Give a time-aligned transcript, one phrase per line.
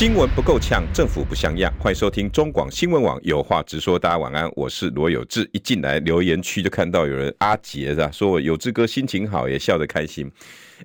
[0.00, 1.70] 新闻不够呛，政府不像样。
[1.78, 3.98] 欢迎收听中广新闻网有话直说。
[3.98, 5.46] 大家晚安，我是罗有志。
[5.52, 8.10] 一进来留言区就看到有人阿杰是吧？
[8.10, 10.32] 说我有志哥心情好，也笑得开心。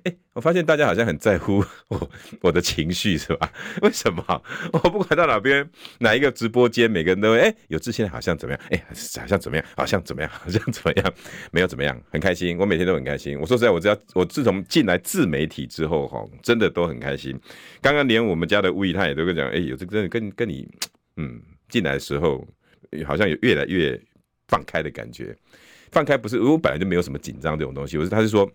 [0.04, 2.10] 哎，我发现大家好像很在乎我
[2.40, 3.50] 我的情绪是吧？
[3.82, 4.22] 为什么？
[4.72, 5.68] 我不管到哪边
[6.00, 8.62] 哪一个直播间，每个人都会哎，有志现在好像怎么样？
[8.70, 9.66] 哎，好像怎么样？
[9.76, 10.30] 好像怎么样？
[10.34, 11.14] 好像怎么样？
[11.50, 12.58] 没有怎么样，很开心。
[12.58, 13.38] 我每天都很开心。
[13.40, 17.38] 我说实在，我只要我自从进来自媒体之后哈，真的都很开心。
[17.80, 20.68] 刚刚连我们家的物业他也都跟讲，哎，有这真的跟跟你
[21.16, 22.46] 嗯进来的时候，
[23.06, 23.98] 好像有越来越
[24.48, 25.34] 放开的感觉。
[25.90, 28.50] 放开不是我本来就没有什么紧张这种东西，我是他是说。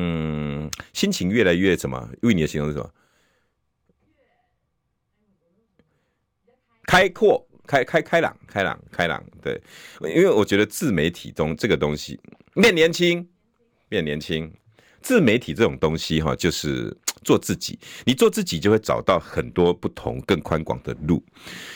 [0.00, 2.08] 嗯，心情越来越怎么？
[2.22, 2.88] 为你的形容是什么？
[6.84, 9.20] 开阔、开开开朗、开朗、开朗。
[9.42, 9.60] 对，
[10.02, 12.20] 因为我觉得自媒体中这个东西
[12.54, 13.28] 变年轻，
[13.88, 14.54] 变年轻。
[15.00, 17.78] 自媒体这种东西哈，就是做自己。
[18.04, 21.22] 你做自己，就会找到很多不同、更宽广的路。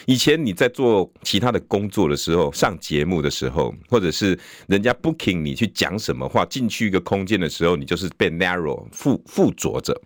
[0.07, 10.01] 以前你在做其他的工作的时候，上节目的时候，或者是人家 booking 你去讲什么话，进去一个空间的时候，你就是被 narrow 附附着着，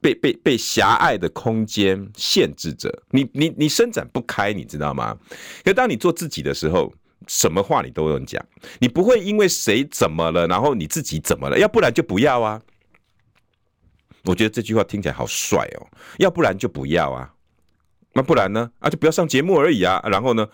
[0.00, 5.16] 被被被狭隘的空间限制着，你你你伸展不开，你知道吗？
[5.64, 6.92] 可当你做自己的时候。
[7.26, 8.42] 什么话你都能讲，
[8.78, 12.58] 你不会因为谁怎么了，然后你自己怎么了，要不然就不要啊。
[14.28, 15.86] 我觉得这句话听起来好帅哦，
[16.18, 17.32] 要不然就不要啊，
[18.12, 18.70] 那不然呢？
[18.78, 20.02] 啊，就不要上节目而已啊。
[20.04, 20.46] 然后呢，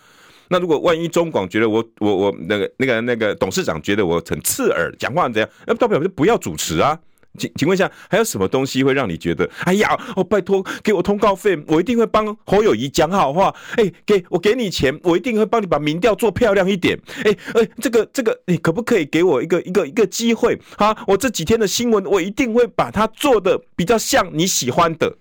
[0.49, 5.51] 那如果万一中广觉得我我我那个那个那个董事长觉得我很刺耳，讲话怎样？
[5.67, 6.99] 那代表就不要主持啊。
[7.39, 13.55] 请请问一下，还有什么东西会让你觉得，哎呀，我、拜托给我通告费，我一定会帮侯友谊讲好话。
[13.77, 16.99] 哎，给我给你钱，我一定会帮你把民调做漂亮一点。
[17.25, 20.59] 哎哎，这个这个，你可不可以给我一个一个一个机会？
[20.77, 25.17] 哈，我这几天的新闻，我一定会把它做的比较像你喜欢的。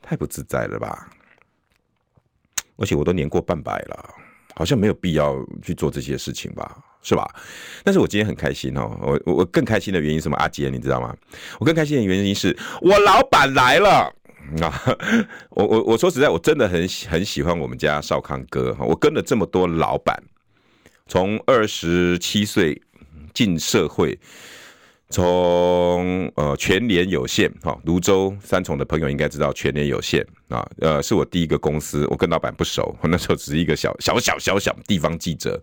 [0.00, 1.08] 太不自在了吧？
[2.76, 4.14] 而且我都年过半百了，
[4.56, 6.82] 好像没有必要去做这些事情吧。
[7.02, 7.28] 是吧？
[7.84, 10.36] 但是我今天很开心哦，我我更开心的原因什么？
[10.36, 11.14] 阿杰，你知道吗？
[11.58, 14.12] 我更开心的原因是我老板来了
[14.60, 14.96] 啊！
[15.50, 18.84] 我我我说实在，我真的很很喜欢我们家少康哥哈。
[18.84, 20.16] 我跟了这么多老板，
[21.06, 22.80] 从二十七岁
[23.34, 24.18] 进社会。
[25.14, 35.60] 从呃全年有限哈，泸州三重的朋友应该知道全年有限啊，呃是我第一个公司，我跟老板不熟，我 那时候只是一个小小小小小地方记者，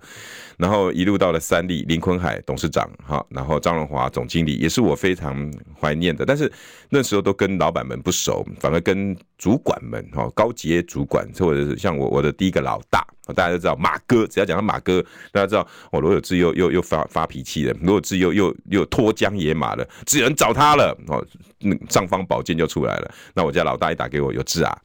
[0.57, 6.51] 然后一路到了三立林坤海董事长哈，然后张荣华总经理也是我非常怀念的，但是
[6.89, 13.05] 那时候都跟老板们不熟，反而跟主管们哈高阶主管或者是像我我的第一个老大。
[13.35, 15.61] 大家都知道马哥，只要讲到马哥，大家知道
[15.91, 21.23] 哦，罗有志又又又发发脾气了，罗有志又又又脱缰野马了，只能找他了哦，
[21.59, 23.11] 那尚方宝剑就出来了。
[23.33, 24.77] 那我家老大一打给我，有字啊，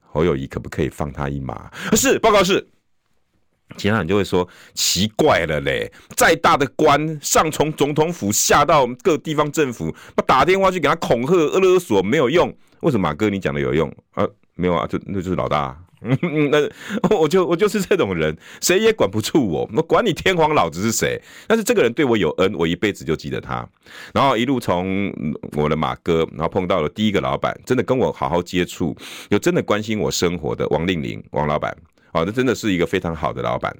[0.00, 1.70] 侯友谊可不可以放他一马？
[1.96, 2.66] 是，报告是。
[3.76, 12.48] 其他人就会说奇怪了嘞，再大的官上从总统府下到各地方政府，不打电话去给他恐吓勒索没有用，
[12.82, 14.24] 为什么马哥你讲的有用啊？
[14.54, 15.76] 没有啊，就那就是老大。
[16.10, 16.18] 嗯
[16.50, 21.20] 嗯那我就我就是这种人，谁也管不住我，我管你天皇老子是谁。
[21.46, 23.66] 但是这个人对我有恩，我一辈子就记得他。
[24.12, 25.12] 然后一路从
[25.52, 28.96] 我的马哥，然后碰到了第一个老板，真的跟我好好接触，
[29.30, 31.76] 有真的关心我生活的王令林王老板。
[32.16, 33.70] 好，这真的是一个非常好的老板。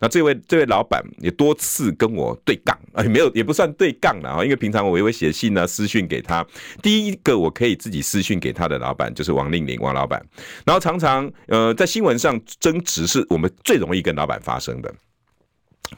[0.00, 6.44] 那这位这位老板也多次跟我对杠，啊，没有也不算对杠了啊，因为平常我也会写信啊、私讯给他。
[6.82, 10.20] 第一个我可以自己私讯给他的老板就是王令麟王老板。
[10.66, 14.92] 然后常常呃在新闻上争执是我们最容易跟老板发生的，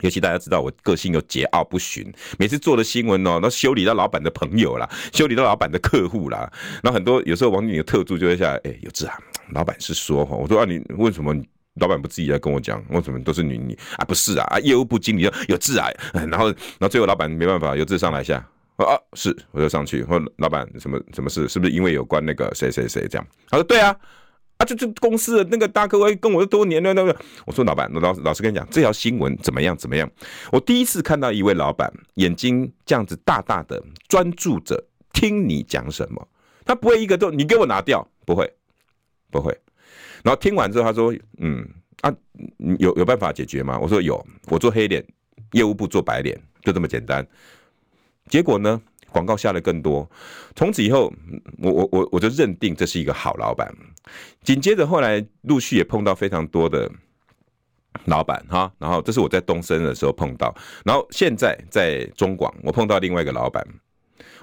[0.03, 6.53] 尤其大家知道我个性又桀骜不驯，每次做的新闻哦，那修理到老板的朋友啦，修理到老板的客户啦。
[6.83, 9.19] 然后很多有时候王令麟的特助就会下来，哎，有志啊，
[9.53, 11.35] 老板是说哈，我说啊，你为什么？
[11.81, 14.05] 老板不自己来跟我讲，为什么都是你你啊？
[14.05, 18.37] 不是啊，啊业务部经理有致癌， 然后然后最后老板没办法，有志上来一下，
[18.77, 21.49] 啊是，我就上去，我说老板什么什么事？
[21.49, 23.27] 是不是因为有关那个谁谁谁这样？
[23.51, 23.95] 他说对啊，
[24.57, 27.15] 啊就这公司的那个大哥，我跟我多年了那个，
[27.45, 30.11] 我说老板，老老实跟你讲，这条新闻怎么样怎么样？
[30.51, 34.83] 我第一次看到一位老板眼睛这样子大大的专注着
[35.13, 36.27] 听你讲什么，
[36.65, 38.51] 他不会一个都你给我拿掉，不会
[39.31, 39.55] 不会。
[40.27, 41.65] 然后听完之后，他说：“嗯，
[42.01, 42.13] 啊，
[42.81, 43.79] 有有办法解决吗？
[43.81, 45.07] 我说有，我做黑脸，
[45.53, 47.25] 业务部做白脸，就这么简单。
[48.29, 48.83] 结果呢，
[49.13, 50.11] 广告下的更多，
[50.57, 51.13] 从此以后，
[51.59, 53.73] 我我我我就认定这是一个好老板。
[54.43, 56.91] 紧接着后来陆续也碰到非常多的
[58.07, 60.53] 老板哈，然后这是我在东升的时候碰到，
[60.85, 63.65] 然后现在在中广，我碰到另外一个老板。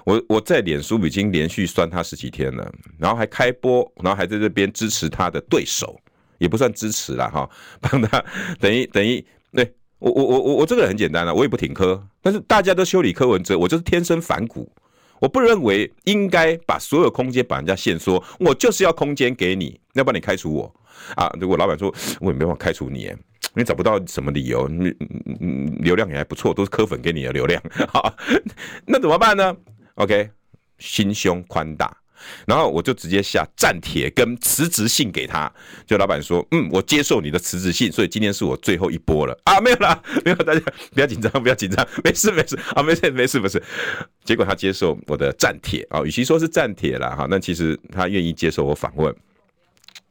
[0.04, 5.98] 我我在脸书已经连续酸他十几天了，然后还开播，然后还在这边支持他的对手，
[6.38, 7.48] 也不算支持啦哈，
[7.80, 8.22] 帮他
[8.60, 14.70] 等于等于，对我我我我我这个人很简单了，我也不挺柯，但是大家都修理柯文哲，我就是天生反骨，
[15.20, 20.74] 我不认为应该把所有空间把人家限缩，我就是要空间给你，要不然你开除我
[21.16, 21.34] 啊！
[21.40, 23.10] 如果老板说我也没办法开除你，
[23.54, 24.92] 你找不到什么理由，你
[25.80, 28.14] 流量也还不错，都是柯粉给你的流量，好，
[28.84, 29.56] 那怎么办呢
[29.94, 30.30] ？OK，
[30.78, 31.96] 心胸宽大，
[32.46, 35.50] 然后我就直接下站帖跟辞职信给他。
[35.86, 40.60] 就老板说，嗯，我接受你的辞职信，所以今天是我最后一波了啊，没有啦， 没有，大家
[40.92, 43.62] 不要紧张，不要紧张， 没事没事啊，没事没事没事。
[44.24, 49.14] 结果他接受我的战帖啊，与其说是战帖啦哈，那其实他愿意接受我访问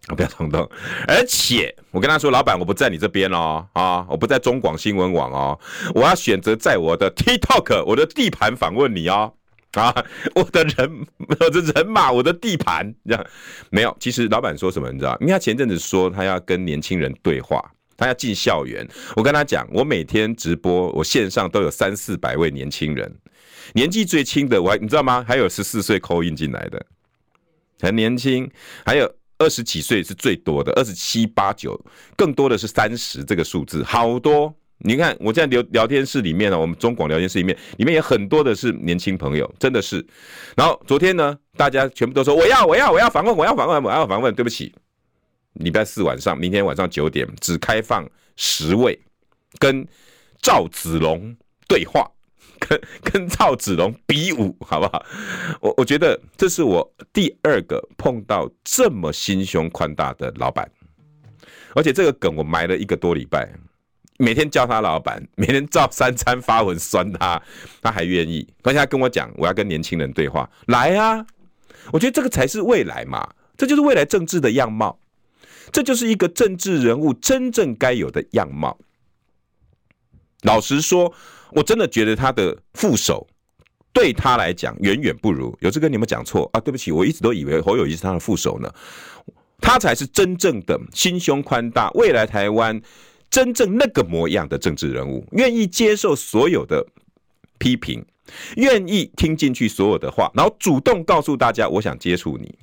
[0.07, 0.15] 啊。
[0.15, 0.69] 不要冲动，
[1.07, 5.59] 而且我跟他说，老板，我不在你这边哦，啊，我不在中广新闻网哦，
[5.95, 9.33] 我要选择在我的 TikTok 我的地盘访问你哦。
[9.73, 10.05] 啊，
[10.35, 13.25] 我的人，我的人马，我的地盘，这样
[13.71, 13.95] 没有。
[13.99, 15.17] 其实老板说什么，你知道？
[15.19, 17.59] 因为他前阵子说他要跟年轻人对话，
[17.97, 18.87] 他要进校园。
[19.15, 23.11] 我跟他讲，我每天直播，我线上都有三四百位年轻人，
[23.73, 25.25] 年纪最轻的我还你知道吗？
[25.27, 26.85] 还有十四岁扣印进来的，
[27.81, 28.47] 很年轻，
[28.85, 31.83] 还有二十几岁是最多的，二十七八九，
[32.15, 34.53] 更多的是三十这个数字，好多。
[34.79, 40.05] 你看，我在聊聊天室里面呢，我们中广聊天室里面，里面有很多的是年轻朋友，真的是。
[40.57, 44.35] 然后昨天呢，大家全部都说我要我要我要访问我要访问我要访问。
[44.35, 44.75] 对不起，
[45.53, 48.05] 礼拜四晚上，明天晚上九点只开放
[48.35, 48.99] 十位，
[49.57, 49.87] 跟
[50.41, 51.33] 赵子龙
[51.65, 52.11] 对话，
[52.59, 55.05] 跟 跟赵子龙比武，好不好？
[55.61, 60.69] 我我觉得这是我第二个碰到这么心胸宽大的老板，
[61.73, 63.49] 而且这个梗我埋了一个多礼拜。
[64.23, 67.41] 每天叫他老板，每天照三餐发文酸他，
[67.81, 68.47] 他还愿意。
[68.63, 71.25] 而且他跟我讲，我要跟年轻人对话，来啊！
[71.91, 73.27] 我觉得这个才是未来嘛，
[73.57, 74.97] 这就是未来政治的样貌，
[75.73, 78.77] 这就是一个政治人物真正该有的样貌。
[80.43, 81.13] 老实说，
[81.51, 83.27] 我真的觉得他的副手
[83.91, 85.53] 对他来讲远远不如。
[85.59, 86.59] 有次跟你们讲错啊？
[86.61, 88.73] 对不起，我一直都以为侯友宜是他的副手呢，
[89.59, 92.81] 他才是真正的心胸宽大，未来台湾。
[93.33, 96.85] 真正那个模样的政治人物，愿意接受所有的
[97.57, 98.05] 批评，
[98.57, 102.53] 愿意听进去所有的话，然后主动告诉大家，我想接触你。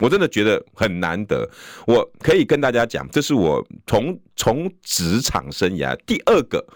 [0.00, 1.48] 我真的觉得很难得。
[1.86, 6.66] 我可以跟大家讲，这是我从从职场生涯第二个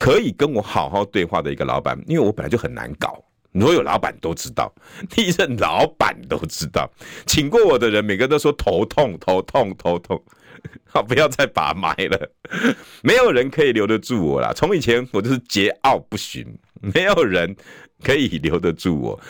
[0.00, 3.24] 可以跟我好好对话的一个老板，因为我本来就很难搞，
[3.60, 4.74] 所有老板都知道，
[5.14, 6.90] 历任老板都知道，
[7.26, 10.20] 请过我的人，每个都说头痛，头痛，头痛。
[10.88, 12.30] 好，不要再把脉了，
[13.02, 14.52] 没有人可以留得住我啦。
[14.54, 16.46] 从以前我就是桀骜不驯，
[16.94, 17.54] 没有人
[18.02, 19.20] 可以留得住我。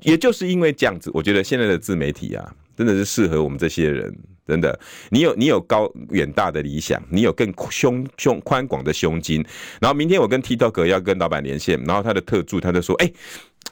[0.00, 4.14] 也就是因为这样子，我觉得现在的自媒体啊，真的是适合我们这些人。
[4.46, 4.80] 真的，
[5.10, 9.44] 你有你有高远大的理想，你有更胸胸宽广的胸襟。
[9.78, 13.12] 然后明天我跟 TikTok 要跟老板连线，然后他的特助他就说：“哎，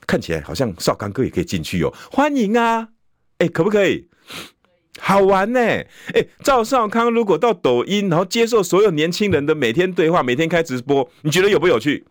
[0.06, 2.88] 看起来好像少刚哥也可以进去哦，欢迎啊！
[3.38, 4.06] 哎，可不可以？”
[4.98, 12.04] 好玩呢，欸，哎，赵少康如果到抖音，然后接受所有年轻人的每天对话，每天开直播，你觉得有不有趣？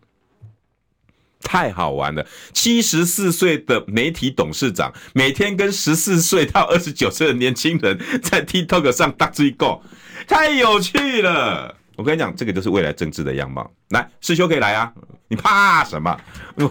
[1.42, 2.26] 太好玩了！
[2.52, 9.80] 七十四岁的媒体董事长，每天跟十四岁到二十九岁的年轻人在 TikTok 上大追购，
[10.26, 11.76] 太有趣了！
[11.94, 13.70] 我跟你讲，这个就是未来政治的样貌。
[13.90, 14.92] 来，世修可以来啊！
[15.28, 16.16] 你怕什么？
[16.56, 16.64] 我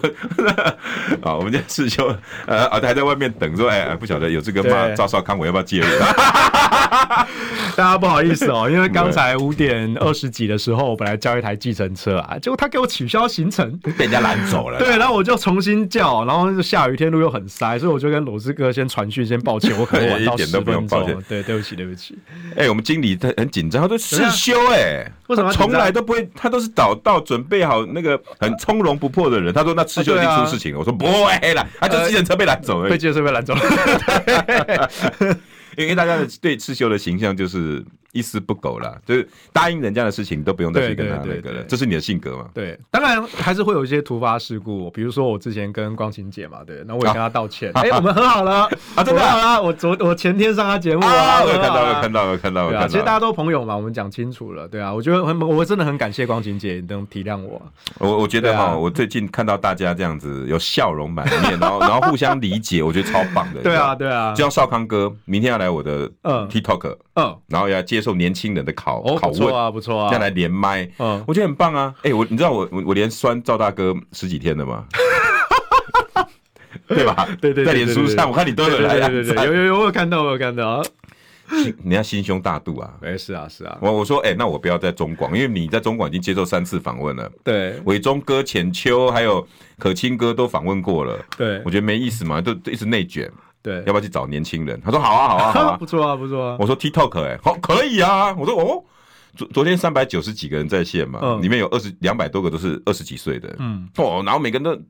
[1.22, 2.14] 啊，我们家世修
[2.46, 3.68] 呃啊，还在外面等着。
[3.68, 4.88] 哎，不晓得有这个吗？
[4.96, 5.86] 赵少康，我要不要介入？
[7.76, 14.78] 大家不好意思哦， 因为刚才五点二十几的时候，我本来叫一台计程车啊，结果他给我取消行程，被人家拦走了。
[14.78, 21.22] 对，然后我就重新叫，然后下雨天路又很塞，所以我就跟罗斯哥先传讯，先抱歉，我可能晚到十分钟。
[21.28, 22.18] 对，对不起，对不起。
[22.56, 26.28] 哎，我们经理他很紧张，他说世修哎，为什么从来都不会？
[26.34, 29.54] 他都是早到准备好那个很从容不迫的人。
[29.54, 30.78] 他说那刺绣一定出事情了。
[30.80, 34.90] 我说不会啦，他就计程车被拦走了，被计程车被拦走了。
[35.78, 37.84] 因为大家的对刺绣的形象就是
[38.16, 41.62] 一丝不苟啦，就是答应人家的事情都不用再去跟他那个了。
[41.64, 42.48] 这是你的性格吗？
[42.54, 47.70] 对，当然还是会有一些突发事故，比如说我之前跟光晴姐嘛，对，那我也跟她道歉。
[47.74, 49.62] 哎，我们和好了 啊，真的好了。
[49.62, 52.88] 我昨我前天上她节目啊，我看到了，看到了，看到了。
[52.88, 57.60] 其实大家都朋友嘛，我们讲清楚了，对啊，我觉得很，我真的很感谢光晴姐能体谅我。
[57.98, 63.60] 我我觉得哈，我最近看到大家这样子有笑容满面，然后 然后互相理解，我觉得超棒的。
[63.62, 71.92] 对啊，对啊，就像少康哥明天要来我的嗯 TikTok，嗯，然后要接受年轻人的考拷问，啊，不错啊，再来连麦，嗯，我觉得很棒啊。
[72.04, 74.84] 哎，我你知道我我我连酸赵大哥十几天了吗？
[76.86, 77.28] 对吧？
[77.40, 80.80] 对对，在脸书上我看你都有来，对对对，有有有，我有看到，我有看到。
[81.82, 82.92] 你要心胸大度啊！
[83.02, 83.78] 哎，是啊，是啊。
[83.80, 87.30] 我我说，哎，那我不要在中广，因为你在中广已经接受三次访问了。
[87.42, 89.46] 对，伟忠哥、浅秋还有
[89.78, 91.18] 可亲哥都访问过了。
[91.36, 93.30] 对，我觉得没意思嘛，都一直内卷。
[93.66, 94.80] 对，要不要去找年轻人？
[94.80, 96.56] 他说好啊，好啊，好啊， 不错啊，不错啊。
[96.60, 98.32] 我说 TikTok 哎，好，可以啊。
[98.38, 98.84] 我说哦，
[99.34, 103.52] 昨昨天三百九十几个人在线嘛，里面有二十两百多个都是二十几岁的。
[103.58, 104.80] 嗯，哦，然后每个人都。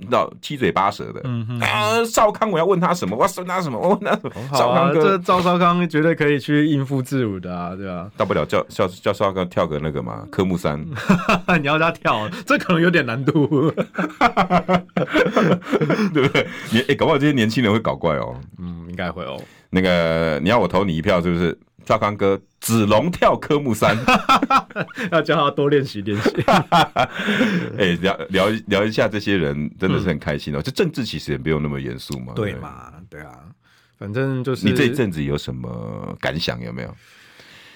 [0.00, 3.14] 你知道七嘴八舌的，嗯哼啊，少康，我要问他什么？
[3.16, 3.78] 我要问他什么？
[3.78, 4.32] 我问他什么？
[4.56, 8.10] 少康哥，这赵少康绝对可以去应付自如的啊，对吧？
[8.16, 10.84] 大不了叫叫叫少康跳个那个嘛，科目三。
[11.60, 13.70] 你要他跳，这可能有点难度，
[16.14, 16.46] 对不对？
[16.72, 18.34] 你哎，搞不好这些年轻人会搞怪哦。
[18.58, 19.40] 嗯，应该会哦。
[19.70, 21.56] 那个你要我投你一票，是不是？
[21.84, 23.96] 赵康哥，子龙跳科目三，
[25.10, 26.30] 要叫他多练习练习。
[27.76, 30.62] 哎、欸，聊聊聊一下这些人，真的是很开心哦。
[30.62, 32.32] 这、嗯、政治其实也没有那么严肃嘛。
[32.34, 32.92] 对嘛？
[33.08, 33.38] 对啊，
[33.98, 36.60] 反正就是你这一阵子有什么感想？
[36.62, 36.96] 有没有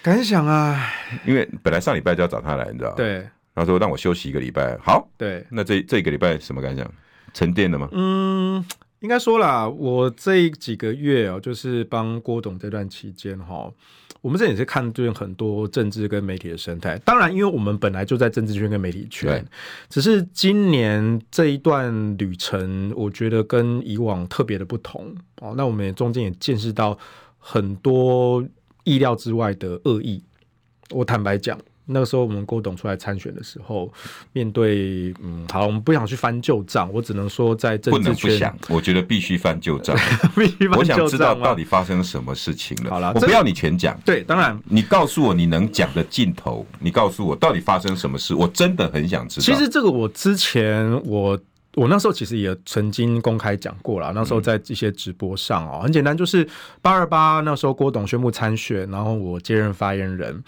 [0.03, 0.93] 感想啊？
[1.27, 3.27] 因为本来上礼拜就要找他来，你知道对。
[3.55, 4.77] 他说让我休息一个礼拜。
[4.83, 5.47] 好，对。
[5.49, 6.89] 那这这一个礼拜什么感想？
[7.33, 7.89] 沉淀了吗？
[7.93, 8.65] 嗯。
[9.05, 13.71] 应该说啦，我这几个月哦，就是帮郭董这段期间哈，
[14.23, 16.99] 我们这也是看对很多政治跟媒体的生态。
[17.05, 19.45] 当然，因为我们本来就在政治圈跟媒体圈，
[19.91, 25.53] 只是今年这一段旅程，我觉得跟以往特别的不同哦。
[25.55, 26.99] 那我们也中间也见识到
[27.39, 28.43] 很多
[28.85, 30.23] 意料之外的恶意。
[30.93, 31.59] 我坦白讲。
[31.87, 33.93] 那个时候我们郭董出来参选的时候，
[34.33, 39.95] 面对嗯，好，我们不想去翻旧账，我只能说在政治圈，不能不想，我觉得必须翻旧账，
[40.35, 40.79] 必须翻旧账。
[40.79, 42.91] 我想知道到底发生什么事情了。
[42.91, 49.45] 好了，我不要你全讲，对，当然你告诉我你能讲的尽头，你告诉我到底发生什么事，我真的很想知道。
[49.45, 51.39] 其实这个我之前我
[51.75, 56.49] 我那时候其实也曾经公开讲过了，那时候在一些直播上哦，很简单，就是
[56.81, 60.43] 八二八那时候郭董宣布参选，然后我接任发言人。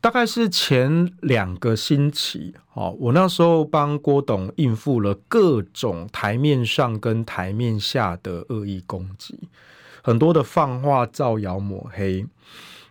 [0.00, 9.36] 大概是前两个星期，哦，我那时候帮郭董应付了各种台面上跟台面下的恶意攻击，
[10.02, 12.24] 很多的放话、造谣、抹黑。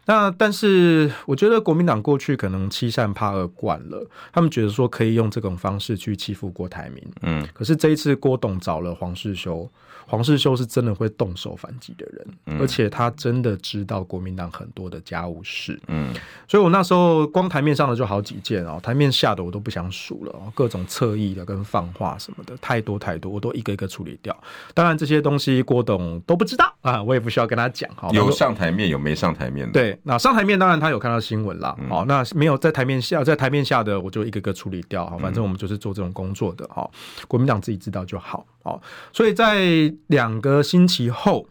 [0.08, 7.04] 那但是，我觉得国民党过去可能欺善怕恶惯了，他们觉得说可以用这种方式去欺负郭台铭。
[7.22, 9.70] 嗯，可是这一次郭董找了黄世修。
[10.08, 15.80] 黄世修是真的会动手反击的人，嗯、而且他真的知道国民党很多的家务事。
[15.88, 16.14] 嗯，
[16.48, 24.36] 所以我那时候光台面上的就好几件哦，台面下的我都不想数了哦，各种侧翼的跟放话什么的太多太多，我都一个一个处理掉。
[24.74, 28.10] 当然这些东西郭董都不知道啊，我也不需要跟他讲哈。
[28.14, 29.74] 有上台面有没上台面的？
[29.74, 31.76] 对，那上台面当然他有看到新闻啦。
[31.90, 35.18] 好、嗯，那没有在台面下，在台面下的我就一个一个处理掉哈。
[35.18, 36.90] 反正我们就是做这种工作的哈，
[37.28, 38.46] 国民党自己知道就好。
[38.64, 38.82] 哦，
[39.14, 41.48] 所以在两个星期后，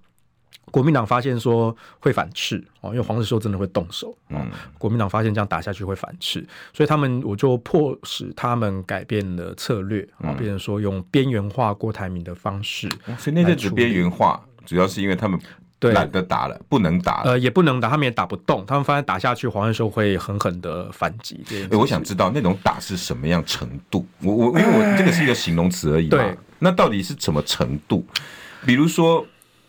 [0.71, 4.43] 国民党发现说会反斥哦，因为黄世修真的会动手啊。
[4.43, 12.89] 嗯、国民党发现这样打下去会反斥，所以他们我就迫使他们改变了策略啊，变成说用边缘化郭台铭的方式。
[13.19, 15.39] 所以那阵子边缘化，主要是因为他们
[15.93, 18.65] 懒得打了，不能打了，呃，也不能打，他们也打不动。
[18.67, 21.45] 他们发现打下去，黄世修会狠狠的反击。
[21.51, 24.07] 欸、我想知道那种打是什么样程度？
[24.23, 26.19] 我我因为我这个是一个形容词而已嘛。
[26.19, 26.37] 对。
[26.59, 28.07] 那到底是什么程度？
[28.65, 29.27] 比如说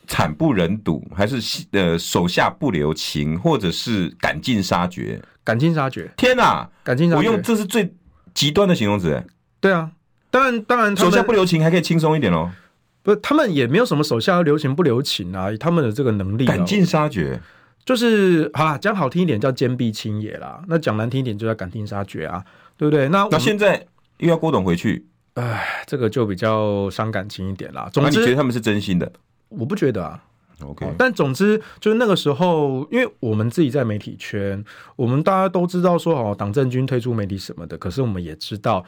[0.07, 5.21] 惨不忍睹，还是呃手下不留情，或者是赶尽杀绝？
[5.43, 6.09] 赶尽杀绝！
[6.17, 7.19] 天哪，赶尽杀绝！
[7.19, 7.93] 我用这是最
[8.33, 9.13] 极端的形容词。
[9.13, 9.23] 哎，
[9.59, 9.91] 对啊，
[10.31, 12.49] 当然当然，手下不留情还可以轻松一点哦。
[13.05, 17.39] 不是，他们也没有什么手下留情不留情啊，他们的这个能力，赶尽杀绝，
[17.85, 22.43] 就是好啦，讲好听一点叫坚壁清野啦，那讲难听一点就叫赶尽杀绝啊，
[22.75, 23.07] 对不对？
[23.09, 23.85] 那那现在
[24.17, 25.05] 又要郭董回去。
[25.35, 27.87] 哎，这个就比较伤感情一点啦。
[27.93, 29.11] 总之，你觉得他们是真心的？
[29.49, 30.23] 我不觉得啊。
[30.61, 34.63] OK，但总之就是那个时候，因为我们自己在媒体圈，
[34.95, 37.77] 我们大家都知道说哦，党政军推出媒体什么的。
[37.77, 38.85] 可是我们也知道，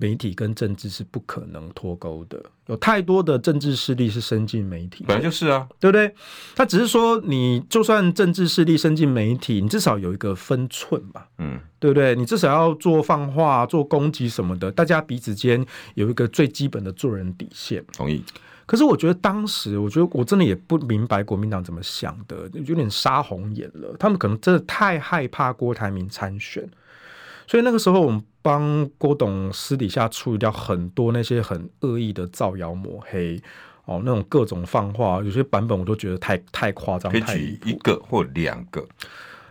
[0.00, 6.14] 媒体跟政治是不可能脱钩的，有太多的政治势力是伸进媒体，本来就是啊，对不对？
[6.54, 12.14] 他只是说，你就算政治势力伸进媒体，你至少有一个分寸吧，嗯，对不对？
[12.14, 17.84] 你至少要做放话、做攻击什么的，大家彼此间有一个最基本的做人底线。
[17.92, 18.22] 同意。
[18.66, 23.94] 可是我觉得当时，我觉得我真的也不明白国民党怎么想的，有点杀红眼了。
[23.98, 26.66] 他们可能真的太害怕郭台铭参选。
[27.46, 33.40] 所以那个时候，我们帮郭董私底下处理掉很多那些很恶意的造谣抹黑
[33.84, 37.12] 哦，那种各种放话，有些版本我都觉得太太夸张。
[37.12, 38.82] 可以举一个或两个，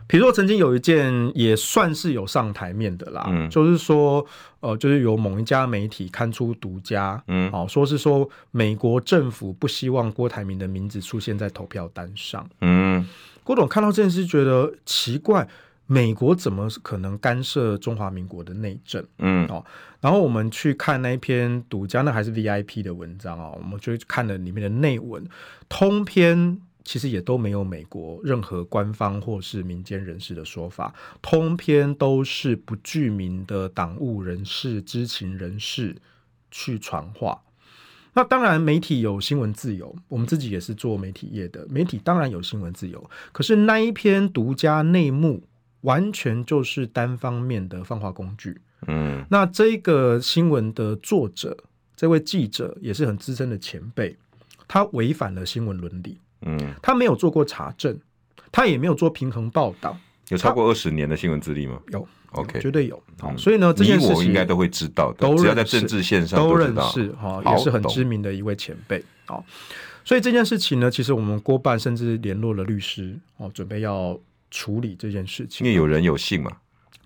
[0.07, 4.25] 比如说曾经有一件也算是有上台面的啦，嗯，就是说
[4.59, 13.07] 呃，就是有某一家媒体刊出独家，嗯，哦，说是说美国政府不希望郭台铭的名字出现在投票单上，嗯，
[13.43, 15.47] 郭董看到这件事觉得奇怪。
[15.93, 19.05] 美国怎么可能干涉中华民国的内政？
[19.19, 19.63] 嗯，哦，
[20.01, 25.23] 然后我们去看那一篇独家，那还是 VIP 的文章啊，我们就看了里面的内文，
[25.69, 35.95] 通篇其实也都没有美国任何官方或是民间人士的说法，通篇都是不具名的党务人士、知情人士
[36.49, 37.39] 去传话。
[38.15, 43.07] 那当然，媒体有新闻自由，我们自己也是做媒体业的，媒体当然有新闻自由。
[43.31, 45.43] 可是那一篇独家内幕。
[45.83, 48.59] 完全就是单方面的放话工具。
[48.87, 51.57] 嗯，那这个新闻的作者，
[51.95, 54.17] 这位记者也是很资深的前辈，
[54.67, 56.17] 他违反了新闻伦理。
[56.41, 57.97] 嗯，他没有做过查证，
[58.51, 59.97] 他也没有做平衡报道。
[60.27, 61.79] 有超过二十年的新闻资历吗？
[61.91, 63.01] 有，OK，绝对有。
[63.19, 69.01] 好，所以呢，这件事情我应该都会知道的，都只要在政治线上都认识哈，也是很知名的一位前辈。
[69.25, 69.45] 好，
[70.03, 74.19] 所以这件事情呢，其实我们郭办甚至联络了律师哦，准备要。
[74.53, 76.51] 处理这件事情，因为有人有信嘛。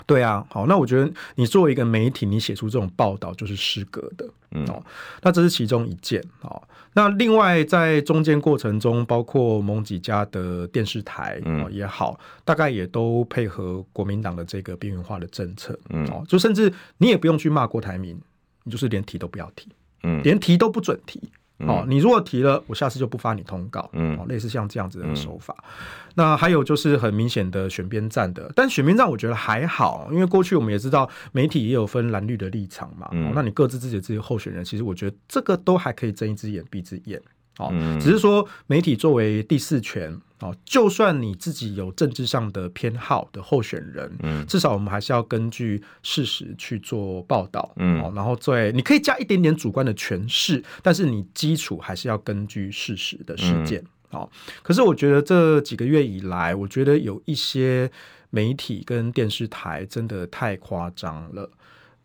[0.06, 4.82] 对啊，好，那我觉得你作为一个媒体，你写出这种报道就是失格的，嗯，哦，
[5.22, 6.62] 那这是其中一件，哦，
[6.94, 18.18] 那另外在中间过程中，包括某几家的电视台，嗯，也好，大概也都配合国民党的这个边缘化的政策，嗯，哦，就甚至你也不用去骂郭台铭，
[18.64, 19.68] 你就是连提都不要提，
[20.04, 21.20] 嗯，连提都不准提。
[21.60, 23.90] 哦，你如果提了，我下次就不发你通告。
[23.94, 25.56] 嗯，哦，类似像这样子的手法。
[25.60, 33.10] 嗯、那还有就是很明显的选边站的，但选边站我觉得还好，因为过去我们也知道媒体也有分蓝绿的立场嘛。
[33.12, 37.22] 嗯、哦，那你各自自己的自己候选人，其实我觉得这个都还可以睁一只眼闭一只眼。
[37.58, 54.30] 哦，只是说媒体作为第四权，哦，就算你自己有政治上的偏好的候选人，嗯，至少我们还是要根据事实去做报道，嗯，然后对，你可以加一点点主观的诠释，但是你基础还是要根据事实的事件，哦，
[54.62, 57.90] 可是我觉得这几个月以来，我觉得有一些
[58.30, 61.50] 媒体跟电视台真的太夸张了。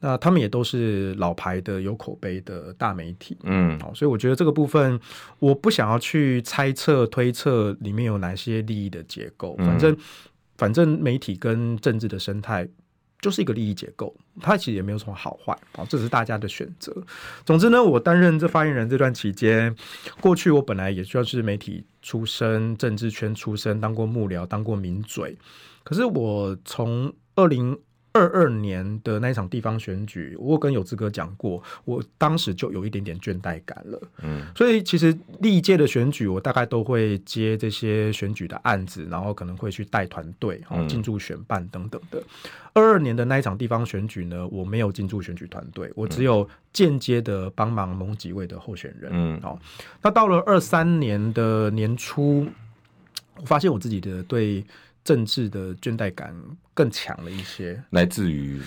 [0.05, 4.99] 那他们也都是老牌的、有口碑的大媒体，嗯，好，所以我觉得这个部分，
[5.39, 9.57] 我不想要去猜测、推测里面有哪些利益的结构。
[9.59, 9.97] 反正，
[10.59, 12.69] 反正媒体跟政治的生态
[13.21, 16.93] 就是一个利益结构，它其实也没有什么好坏，啊，这是大家的选择。
[17.45, 19.73] 总之呢，我担任这发言人这段期间，
[20.21, 25.39] 过去我本来也算是媒体出身、政治圈出身，当过幕僚、当过名嘴，
[25.85, 27.79] 可是我从二零。
[28.13, 34.01] 二二年的那一场地方选举，我跟有志哥讲过，我当时就有一点点倦怠感了。
[34.23, 42.23] 嗯，所以其实历届的选举，我大概都会接这些选举的案子，然后可能会去带团队，然后进驻选办等等的。
[42.75, 49.11] 二二年的那一场地方选举呢，我没有进驻选举团队，我只有间接的帮忙某几位的候选人。
[49.15, 49.59] 嗯，哦，
[50.03, 52.47] 那到了二三年的年初，
[53.37, 54.63] 我发现我自己的对。
[55.05, 56.35] 政治的倦怠感
[56.75, 58.61] 更强了一些，来自于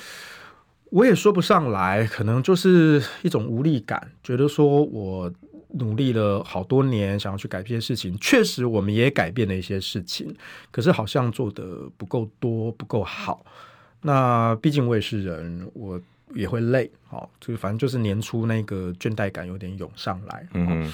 [0.89, 5.32] 我也说不上来，可能就是一种无力感，觉得说我
[5.69, 10.36] 努力了好多年，想要去改变事情，确实我们也改变了一些事情，
[10.71, 13.45] 可是好像做的不够多，不够好。
[14.02, 16.02] 那毕竟我也是人，我。
[16.34, 20.92] 也会累，好，就是反正就是年初那个倦怠感有点涌上来，嗯，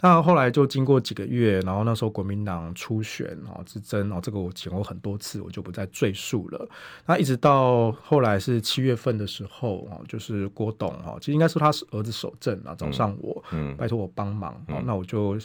[0.00, 6.68] 那后来就经过几个月，然后那时候国民党初选啊，之争啊，这个我讲过很多次，我就不再赘述了。
[7.06, 15.38] 那一直到后来是七月份的时候啊，就是郭董哦，其实应该是他是儿子守正啊，找上我，嗯，拜托我帮忙，嗯，那我就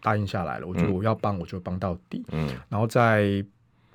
[0.00, 0.66] 答应下来了。
[0.66, 3.44] 我觉得我要帮，我就帮到底，嗯，然后在。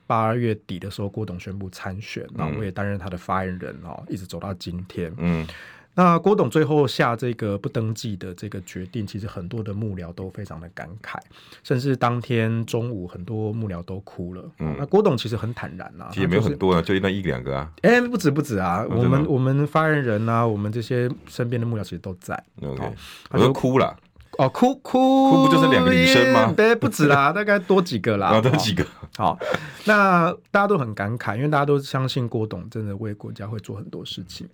[0.10, 5.14] 八月底的时候，郭董宣布参选，然后我也担任他的发言人哦，一直走到今天。
[5.20, 5.46] 嗯，
[5.94, 11.20] 那郭董最后下这个不登记的这个决定，其实很多的幕僚都非常的感慨，
[11.64, 14.44] 甚至当天中午很多幕僚都哭了。
[14.58, 17.72] 嗯，那郭董其实很坦然啊，其实也没有很多啊，就那一两个啊。
[17.84, 22.44] 哎、欸，不止不止啊，我们我们发言人啊，我们这些身边的幕僚其实都在。
[22.64, 22.84] OK，
[23.30, 23.96] 我都哭了。
[24.40, 26.54] 哦，哭哭哭不就是两个女生吗？
[26.56, 28.86] 对，不止啦， 大概多几个啦，哦，多几个。
[29.18, 29.38] 好，
[29.84, 34.48] 那大家都很感慨，因为大家都相信郭董真的为国家会做很多事情。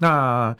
[0.00, 0.54] 那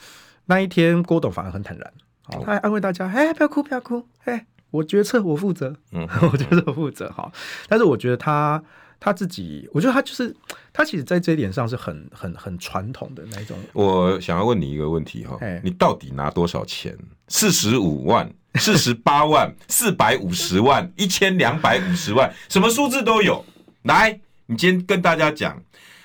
[0.47, 7.31] 那一天，郭董反而很坦然，好，他还安慰大家：“哎、欸，不要哭，不要哭，哎、欸，我决策我负责，嗯， 我决策负责。”好，
[7.69, 8.63] 但是我觉得他
[9.01, 10.33] 他自己，我觉得他就是
[10.73, 13.59] 他，其实在这一点上是很很很传统的那种。
[13.73, 16.97] 我想要问你一个问题哈，你到底拿多少钱？
[17.29, 23.45] 四十五万、 四十八万、四百五十万、一千两百五十万，什么数字都有。
[23.85, 25.61] 来，你今天跟大家讲。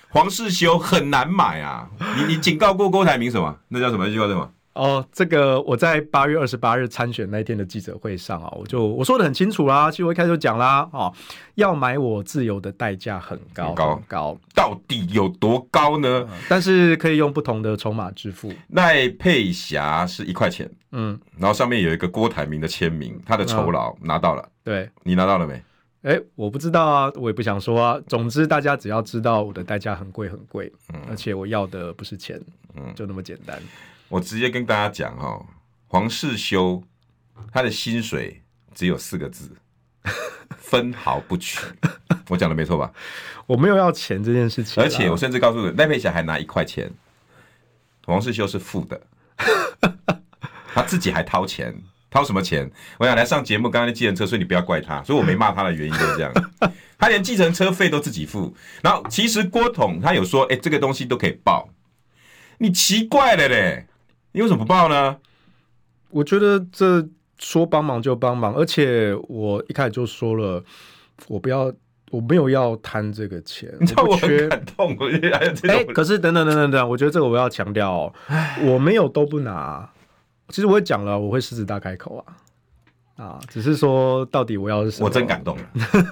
[0.08, 1.90] 黄世修很难买啊！
[2.16, 3.54] 你你警告过郭台铭什么？
[3.68, 4.06] 那叫什么？
[4.06, 4.50] 那句话什么？
[4.76, 9.90] 哦，这个我在八月二十八日参选那一天的记者会上啊，我就我说的很清楚啦。
[9.90, 11.12] 其实我一开始就讲啦，哦，
[11.56, 16.28] 要买我自由的代价很高很高很高，到底有多高呢？
[16.30, 18.52] 嗯，但是可以用不同的筹码支付。
[18.70, 25.54] 赖佩霞是一块钱，嗯，然后上面有一个郭台铭的签名，他的酬劳拿到了，嗯，对，你拿到了没？
[26.02, 27.98] 哎、欸，我不知道啊，我也不想说啊。
[28.08, 32.40] 总之，大家只要知道我的代价很贵很贵，嗯，而且我要的不是钱，
[32.76, 33.58] 嗯，就那么简单。
[34.16, 35.46] 我直接跟大家讲哈、哦，
[35.88, 36.82] 黄世修
[37.52, 38.42] 他的薪水
[38.74, 39.52] 只有四个字，
[40.58, 41.60] 分毫不取。
[42.30, 42.94] 我讲的没错吧？
[43.46, 46.90] 我没有要钱这件事情，而且我甚至告诉你，赖佩霞还拿一块钱，
[48.06, 49.02] 黄世修是负的，
[50.74, 51.76] 他自己还掏钱。
[52.10, 52.72] 掏什么钱？
[52.98, 56.32] 我想来上节目，刚刚的计程车，所以你不要怪他，所以我没骂他的原因就是这样。
[56.98, 58.56] 他连计程车费都自己付。
[58.82, 61.68] 然后其实郭董他有说，哎、欸，这个东西都可以报。
[62.60, 63.88] 你奇怪了嘞，
[64.36, 65.16] 你为什么不报呢？
[66.10, 67.08] 我觉得这
[67.40, 70.62] 说帮忙就帮忙，而且我一开始就说了，
[71.30, 71.72] 我不要，
[72.12, 73.74] 我没有要贪这个钱。
[73.80, 75.70] 你知道我很感动，我觉得还有这种。
[75.70, 78.14] 哎、欸，可是等等等等等，我觉得这个我要强调哦，
[78.62, 79.90] 我没有都不拿。
[80.50, 82.18] 其实我也讲了，我会狮子大开口
[83.16, 85.64] 啊，啊，只是说到底我要是什么，我真感动了。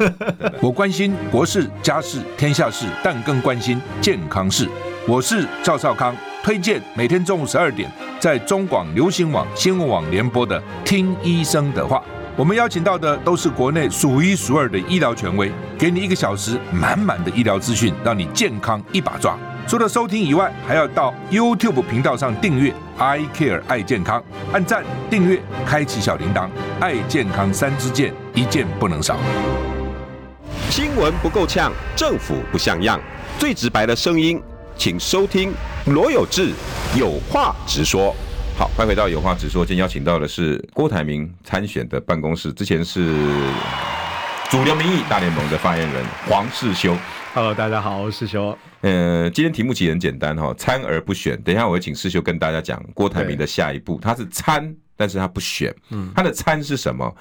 [0.63, 4.65] 我关心国事、家事、天下事，但更关心健康事。
[5.05, 7.91] 我是赵少康，推荐每天中午十二点
[8.23, 11.97] 在中广流行网、新闻网联播的《听医生的话》。
[12.38, 19.38] 我们邀请到的都是国内数一数二的医疗权威，给你一个小时满满的医疗资讯，让你健康一把抓。
[19.67, 26.47] 除了收听以外，还要到 YouTube 频道上订阅 I Care 爱健康，按赞、订阅、开启小铃铛，
[26.79, 29.17] 爱健康三支箭，一件不能少。
[30.69, 32.97] 新闻不够呛，政府不像样，
[33.38, 34.41] 最直白的声音，
[34.75, 35.53] 请收听
[35.86, 36.51] 罗有志
[36.97, 38.13] 有话直说。
[38.57, 43.15] 好，欢迎回到有话直说，今天邀请到的是郭台铭参选的办公室，之前是
[44.49, 46.95] 主流民意大联盟的发言人黄世修。
[47.33, 48.57] Hello，大家好，我是世修。
[48.81, 51.39] 呃，今天题目其实很简单哈，参而不选。
[51.41, 55.73] 等一下我会请世修跟大家讲郭台铭的下一步，他是参，但是他不选。
[55.89, 57.15] 嗯，他的参是什么？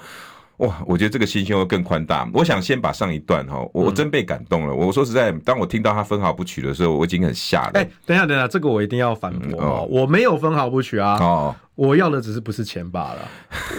[0.57, 2.29] 哇，我觉得这个心胸会更宽大。
[2.33, 4.73] 我想先把上一段哈，我真被感动了。
[4.73, 7.71] 我说实在，当我听到他分毫不取的时候，我已经很吓了。
[7.73, 11.17] 哎，等一下，等一下，这个我一定要反驳哦，我没有分毫不取啊。
[11.19, 11.55] 哦。
[11.75, 13.27] 我要的只是不是钱罢了，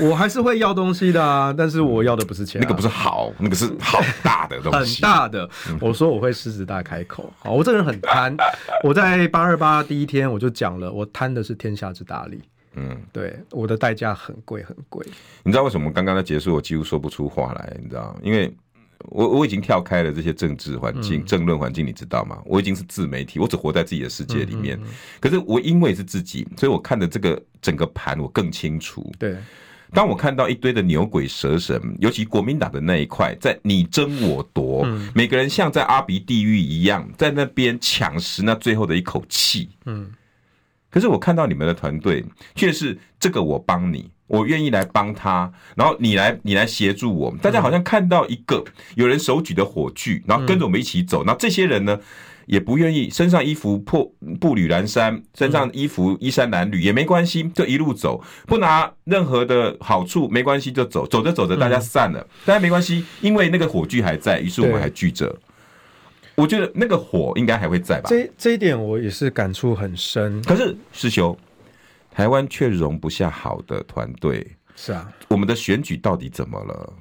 [0.00, 5.48] 我还是会要东西的啊，但是我要的不是钱，啊，那个不是好，那个是好大的东西， 很大的。
[5.80, 8.36] 我说我会狮子大开口，好，我这个人很贪。
[8.82, 12.42] 我在八二八第一天我就讲了，我贪的是天下之大利。
[12.76, 15.06] 嗯，对，我的代价很贵很贵。
[15.42, 17.76] 你知道为什么刚刚的结束我几乎说不出话来？
[17.82, 18.54] 你知道，因为。
[19.10, 22.40] 我我已经跳开了这些政治环境、嗯、政论环境，你知道吗？
[22.46, 24.78] 我已经是自媒体，我只活在自己的世界里面。
[24.78, 29.12] 嗯嗯嗯、可是我因为是自己，所以我看的这个整个盘我更清楚。
[29.18, 29.36] 对，
[29.92, 39.68] 当我看到一堆的牛鬼蛇神，尤其国民党的那一块，在你争我夺，嗯、每个人像在阿鼻地狱一样，在那边抢食那最后的一口气。
[39.84, 40.10] 嗯，
[40.94, 44.08] 可是我看到你们的团队，却是这个我帮你。
[44.28, 47.40] 我愿意来帮他，然后你来，你来协助我们。
[47.40, 51.24] 大家好像看到一个有人手举的火炬，然后跟着我们一起走。
[51.24, 51.98] 那这些人呢，
[52.46, 54.08] 也不愿意身上衣服破
[54.40, 61.04] 步履褴衫，身上衣服衣衫褴褛也没关系，就一路走，不拿任何的好处没关系，就走。
[61.08, 65.36] 走着走着，大家散了，大家没关系，因为那个火炬还在，于是我们还聚着。
[66.36, 68.08] 我觉得那个火应该还会在吧？
[68.08, 70.42] 这这一点我也是感触很深。
[70.42, 71.36] 可是师兄。
[72.16, 76.92] 台湾却容不下好的团队，是啊，我们的选举到底怎么了？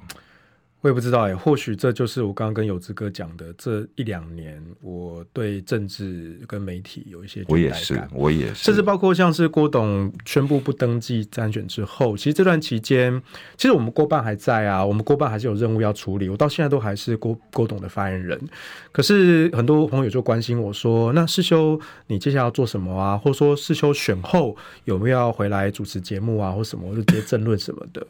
[0.84, 13.18] 我也不知道哎，或许这就是我刚刚跟有志哥讲的，这一两年我对政治跟媒体有一些我也是，我也是，甚至包括像是郭董宣布不登记参选之后，其实这段期间，
[13.56, 18.38] 其实我们郭办还在啊，我们郭办还是有任务要处理，我到现在都还是郭郭董的发言人。
[18.92, 23.16] 可是很多朋友就关心我说，那世修你接下来要做什么啊？
[23.16, 28.06] 或者说世修选后有没有要回来主持节目啊，或什么，或者接争论什么的？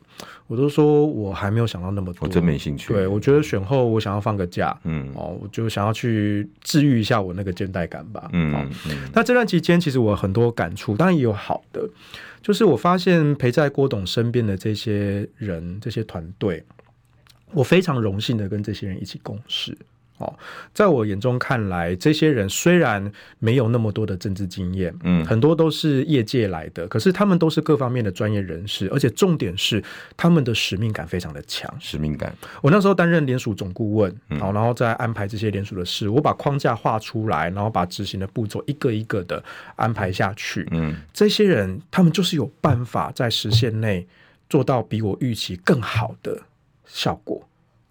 [0.48, 2.92] 我都说我还没有想到那么多，我真没兴趣。
[2.92, 8.54] 对，我觉得选后我想要放个假，嗯，哦，我就想要去治愈一下我那个倦怠感吧，嗯，
[8.86, 11.88] 嗯，那这段期间其实我很多感触，当然也有好的，
[12.40, 16.64] 就是我发现陪在郭董身边的这些人、这些团队，
[17.52, 19.76] 我非常荣幸的跟这些人一起共事。
[20.18, 20.32] 哦，
[20.72, 29.82] 在我眼中看来，这些人虽然没有那么多的政治经验，嗯，很多都是业界来的，可是他们都是各方面的专业人士，而且重点是
[30.16, 31.68] 他们的使命感非常的强。
[31.80, 39.42] 使命感，我那时候担任联署总顾问，好，然后再安排这些联署的事，我把框架画出来，然后把执行的步骤一个一个的
[39.74, 40.64] 安排下去。
[40.70, 44.06] 嗯，这些人他们就是有办法在时限内
[44.48, 46.40] 做到比我预期更好的
[46.86, 47.44] 效果。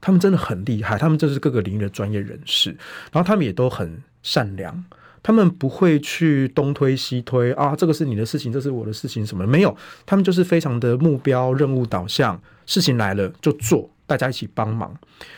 [0.05, 2.71] 他们真的很厉害，他们就是各个领域的专业人士，
[3.13, 4.83] 然后他们也都很善良，
[5.23, 9.73] 他们不会去东推西推啊，这个是你的事情，这是我的事情，什么没有，
[10.05, 14.93] 他们就是非常的目标任务导向，事情来了就做，大家一起帮忙。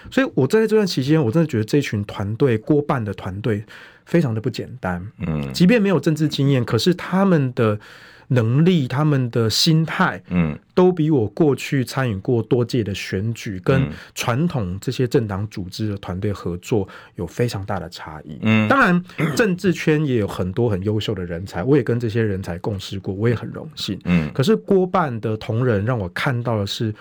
[0.09, 3.63] 所以我在这段期间，我真的觉得这群团队，郭办的团队
[4.07, 7.79] 非常的不简单，嗯，即便没有政治经验，可是他们的。
[8.29, 18.39] 能力，他们的心态，嗯，都比我过去参与过多届的选举，跟传统这些政党组织的团队合作有非常大的差异。
[18.41, 19.03] 嗯，当然，
[19.35, 23.99] 政治圈也有很多很优秀的人才，我也跟这些人才共事过，我也很荣幸。
[24.05, 26.93] 嗯，可是郭办的同仁让我看到的是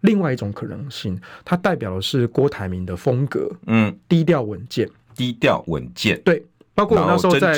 [0.00, 3.50] 另外一种可能性，它代表的是郭台铭的风格。
[3.66, 6.20] 嗯，低调稳健，低调稳健。
[6.24, 6.42] 对，
[6.74, 7.52] 包括我那时候在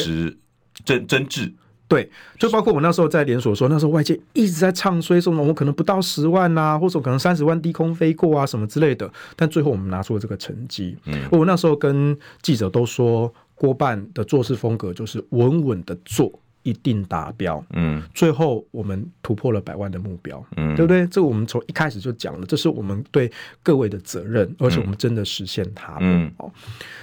[0.85, 1.53] 真真挚。
[1.93, 9.11] 对，就包括我那时候在连锁说，那时候外界一直在唱衰，说我们可能不到十万呐、啊，或者可能三十万低空飞过啊，什么之类的。
[9.37, 10.97] 但最后我们拿出了这个成绩。
[11.05, 16.33] 嗯，我那时候跟记者都说，郭办的做事风格就是稳稳的做。
[16.63, 21.07] 一定达标，嗯，最后我们突破了百万的目标，嗯，对不对？
[21.09, 23.31] 这我们从一开始就讲了，这是我们对
[23.63, 26.51] 各位的责任，而且我们真的实现它了，嗯，哦，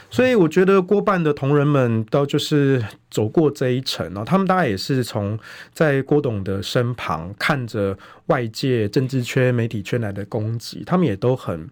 [0.09, 5.37] 所以我觉得郭办的同仁们都就是走过这一程哦，他们大概也是从
[5.73, 11.69] 在郭董的身旁看着外界政治圈、媒体圈来的攻击，他们也都很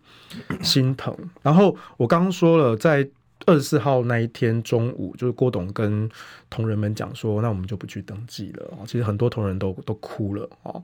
[0.62, 1.16] 心疼。
[1.42, 3.08] 然后我刚刚说了，在。
[3.48, 6.08] 二十四号那一天中午，就是郭董跟
[6.50, 8.78] 同仁们讲说，那我们就不去登记了。
[8.86, 10.84] 其实很多同仁都都哭了哦，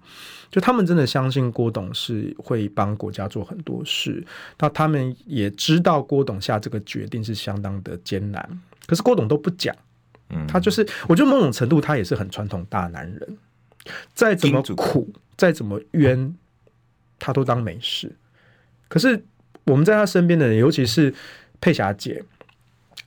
[0.49, 4.25] 就他们真的相信郭董是会帮国家做很多事。
[4.57, 9.75] 那他们也知道郭董下这个决定是相当的艰难，可是郭董都不讲。
[10.29, 13.37] 嗯，他就是，我觉得某种程度他也是很传统大男人，
[14.13, 16.33] 再怎么苦，再怎么冤，
[17.19, 18.15] 他都当没事。
[18.87, 19.21] 可是
[19.65, 21.13] 我们在他身边的人，尤其是
[21.59, 22.23] 佩霞姐。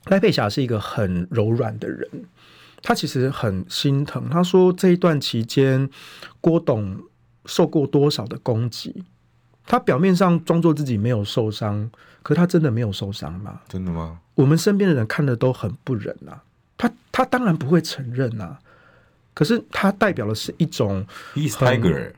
[0.07, 2.09] 赖佩霞是一个很柔软的人，
[2.81, 4.31] 他其实很心疼。
[4.31, 5.91] 他说这一段期间，
[6.41, 6.97] 郭董
[7.45, 9.05] 受过多少的攻击，
[9.67, 11.91] 他表面上装作自己没有受伤，
[12.23, 13.61] 可是他真的没有受伤吗？
[13.69, 14.21] 真的吗？
[14.37, 16.41] 我们身边的人看的都很不忍啊。
[16.79, 18.61] 他他当然不会承认啊，
[19.35, 22.13] 可是他代表的是一种 He's tiger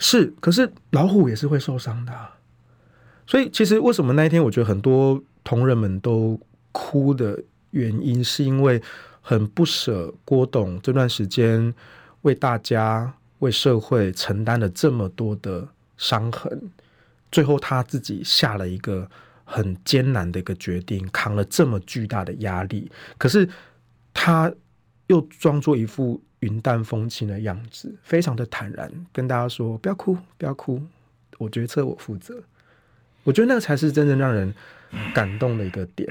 [0.00, 2.34] 是，可是老虎也是会受伤的啊。
[3.28, 6.40] 所以其实为什么那一天，我觉得很多同仁们都。
[6.72, 8.82] 哭的原因是因为
[9.20, 11.72] 很不舍郭董这段时间
[12.22, 16.70] 为大家、为社会承担了这么多的伤痕，
[17.30, 19.08] 最后他自己下了一个
[19.44, 23.48] 很艰难的一个决定，扛了这么巨大的压力，可是
[24.12, 24.52] 他
[25.06, 30.82] 又装作一副云淡风轻的样子，非常的坦然跟大家说：“不要哭，不要哭，
[31.38, 32.42] 我决策我负责。”
[33.24, 34.52] 我觉得那个才是真正让人
[35.14, 36.08] 感动的一个点。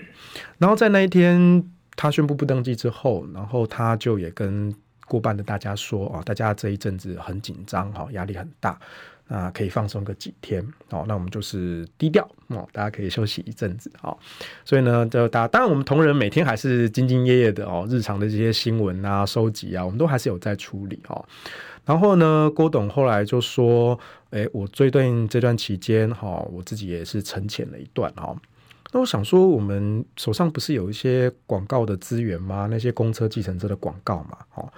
[0.57, 1.63] 然后在那一天
[1.95, 4.73] 他宣布不登记之后，然后他就也跟
[5.07, 8.79] 郭办的大家说啊，大家这一阵子很紧张哈，压力很大，
[9.27, 11.03] 啊可以放松个几天哦。
[11.07, 14.15] 那我们就是低调哦，大家可以休息一阵子啊。
[14.63, 21.25] 所以呢，就大家当然我们同仁每天还是兢兢业业的哦，日常的这些新闻啊、收集啊，我们都还是有在处理哦。
[21.83, 28.33] 然后呢，郭董后来就说：“哎，我最近这段期间，哈，我自己也是沉潜了一段，哈。
[28.91, 32.67] 那我想说，我们手上不是有一些广告的资源吗？
[32.69, 34.69] 那些公车、计程车的广告嘛，哦。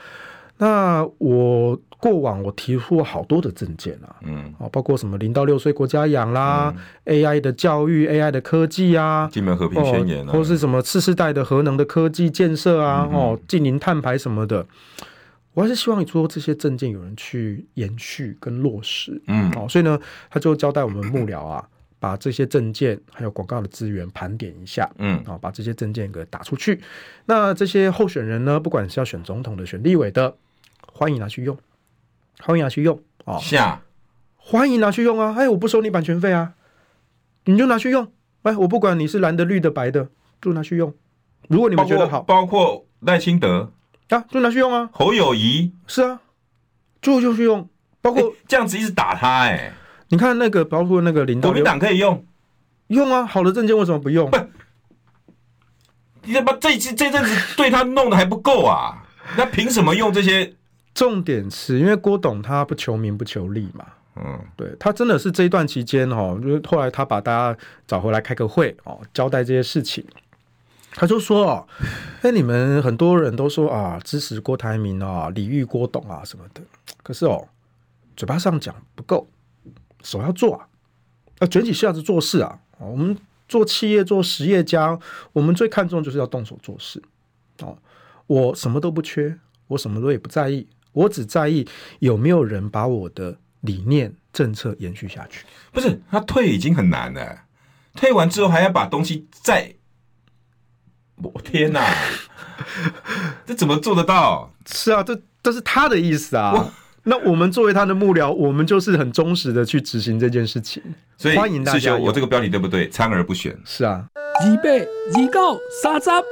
[0.56, 6.72] 那我过往我提出了好多的证件啊，嗯，包括什么零到六岁国家养啦、
[7.06, 14.64] 嗯、AI 的教育、AI 的科技啊，金门和平宣言啊，或是什么次世代的核能的科技建设啊，嗯、哦，净零碳排什么的，
[15.56, 20.00] 我还是希望你做这些证件有人去延续跟落实，嗯，哦，所以呢，
[20.30, 21.68] 他就交代我们幕僚啊。
[22.04, 26.82] 把这些证件还有广告的资源盘点一下，嗯，啊，把这些证件给打出去。
[27.28, 30.36] 那这些候选人呢，不管是要选总统的、选立委的，
[30.92, 31.58] 欢迎拿去用，
[32.42, 33.38] 欢迎拿去用啊！
[33.38, 33.84] 下，
[34.36, 35.34] 欢迎拿去用啊！
[35.38, 36.56] 哎，我不收你版权费啊，
[37.46, 38.12] 你就拿去用。
[38.42, 40.10] 哎，我不管你是蓝的、绿的、白的，
[40.42, 40.94] 就拿去用。
[41.48, 43.72] 如果你们觉得好，包括赖清德
[44.10, 44.90] 啊，就拿去用啊。
[44.92, 46.20] 侯友宜是啊，
[47.02, 47.70] 就就去用。
[48.02, 49.72] 包括这样子一直打他，哎。
[50.14, 52.24] 你看那个，包括那个领导，国民党可以用，
[52.90, 54.30] 用啊，好的证件为什么不用？
[54.30, 54.38] 不，
[56.22, 59.04] 你把这这这阵子对他弄的还不够啊？
[59.36, 60.54] 那凭什么用这些？
[60.94, 70.06] 重点是因为郭董他不求名不求利嘛，嗯，对他真的是这一段期间哦，就是后来他把大家找回来开个会哦，交代这些事情，
[70.92, 71.68] 他就说哦，
[72.22, 76.62] 哎，你们很多人都说啊，支持郭台铭啊，礼遇郭董啊什么的，
[77.02, 77.48] 可是哦，
[78.16, 79.28] 嘴巴上讲不够。
[80.04, 80.68] 手要做啊，
[81.40, 82.60] 要卷起袖子做事啊！
[82.78, 85.00] 我们做企业做实业家，
[85.32, 87.02] 我们最看重就是要动手做事。
[87.60, 87.78] 哦，
[88.28, 91.68] 我什么都不缺，我什么都也不在意，我只在意
[92.00, 95.46] 有没有人把我的理念政策延续下去。
[95.72, 97.44] 不是他退已经很难了，
[97.96, 99.76] 退完之后还要把东西再……
[101.16, 101.96] 我天哪，
[103.46, 104.52] 这怎么做得到？
[104.66, 106.74] 是啊，这这是他的意思啊。
[107.06, 110.82] 那我们作为他的幕僚，我们就是很忠实的去执行这件事情。
[111.18, 111.98] 所以欢迎大家。
[111.98, 112.88] 我这个标题对不对？
[112.90, 113.54] 参而不选。
[113.66, 114.06] 是啊。
[114.46, 114.88] 预备，
[115.18, 116.10] 预告，三十。
[116.10, 116.24] 哎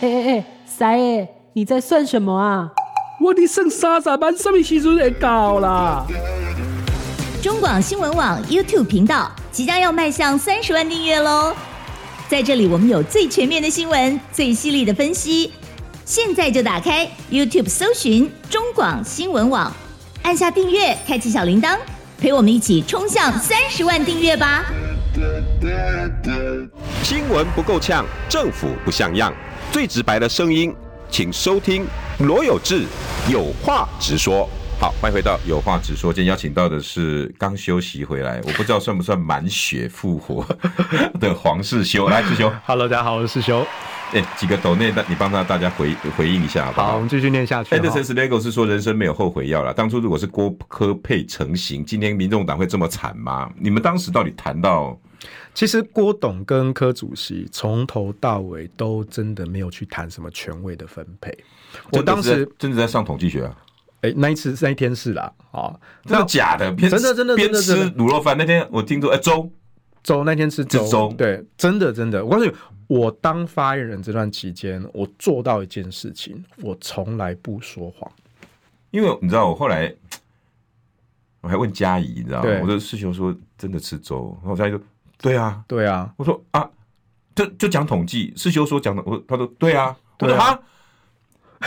[0.00, 2.70] 哎哎，三爷，你在算什么啊？
[3.20, 6.06] 我的剩三十万，什么时阵会到啦？
[7.42, 11.54] 中广新闻网 YouTube 频道即将要迈向三十万订阅喽！
[12.26, 15.52] 在这里，我们有最全面的新闻，最犀利的分析。
[16.08, 19.70] 现在就打开 YouTube 搜寻中广新闻网，
[20.22, 21.76] 按下订阅，开启小铃铛，
[22.18, 24.64] 陪我们一起冲向三十万订阅吧！
[27.02, 29.34] 新闻不够呛，政府不像样，
[29.70, 30.74] 最直白的声音，
[31.10, 31.86] 请收听
[32.20, 32.86] 罗有志
[33.30, 34.48] 有话直说。
[34.80, 36.10] 好，欢迎回到有话直说。
[36.10, 40.42] 今天邀请到的是刚休息回来，我不知道算不算满血复活
[41.20, 42.08] 的黄世修。
[42.08, 43.66] 来，世修，Hello，大家好，我是世修。
[44.12, 46.86] 哎，几个抖内，你帮他大家回回应一下好不好？
[46.88, 47.74] 好，我们继续念下去。
[47.74, 49.74] Edison Lego 是说人生没有后悔药了。
[49.74, 53.50] 当初如果是郭科配成型，今天民众党会这么惨吗？
[53.58, 54.98] 你们当时到底谈到？
[55.52, 61.36] 其实郭董跟柯主席从头到尾都真的没有去谈什么权位的分配。
[61.90, 63.54] 我当时真的在上统计学啊。
[64.02, 65.74] 哎，那一次那一天是啦，啊，
[66.06, 66.72] 真的假的？
[66.76, 69.50] 真的真的边吃卤肉饭那天我听说，哎，粥
[70.02, 72.52] 粥那天吃粥，对，真的真的，我告诉你。
[72.86, 78.10] 我当发言人这段期间，我做到一件事情，我从来不说谎。
[78.90, 79.94] 因为你知道，我后来
[81.42, 82.48] 我还问嘉怡，你知道吗？
[82.62, 84.80] 我的师兄说真的吃粥，然后嘉怡说
[85.18, 86.10] 对啊，对啊。
[86.16, 86.66] 我说啊，
[87.34, 90.58] 就就讲统计，师兄说讲的，我他说对啊，我说啊，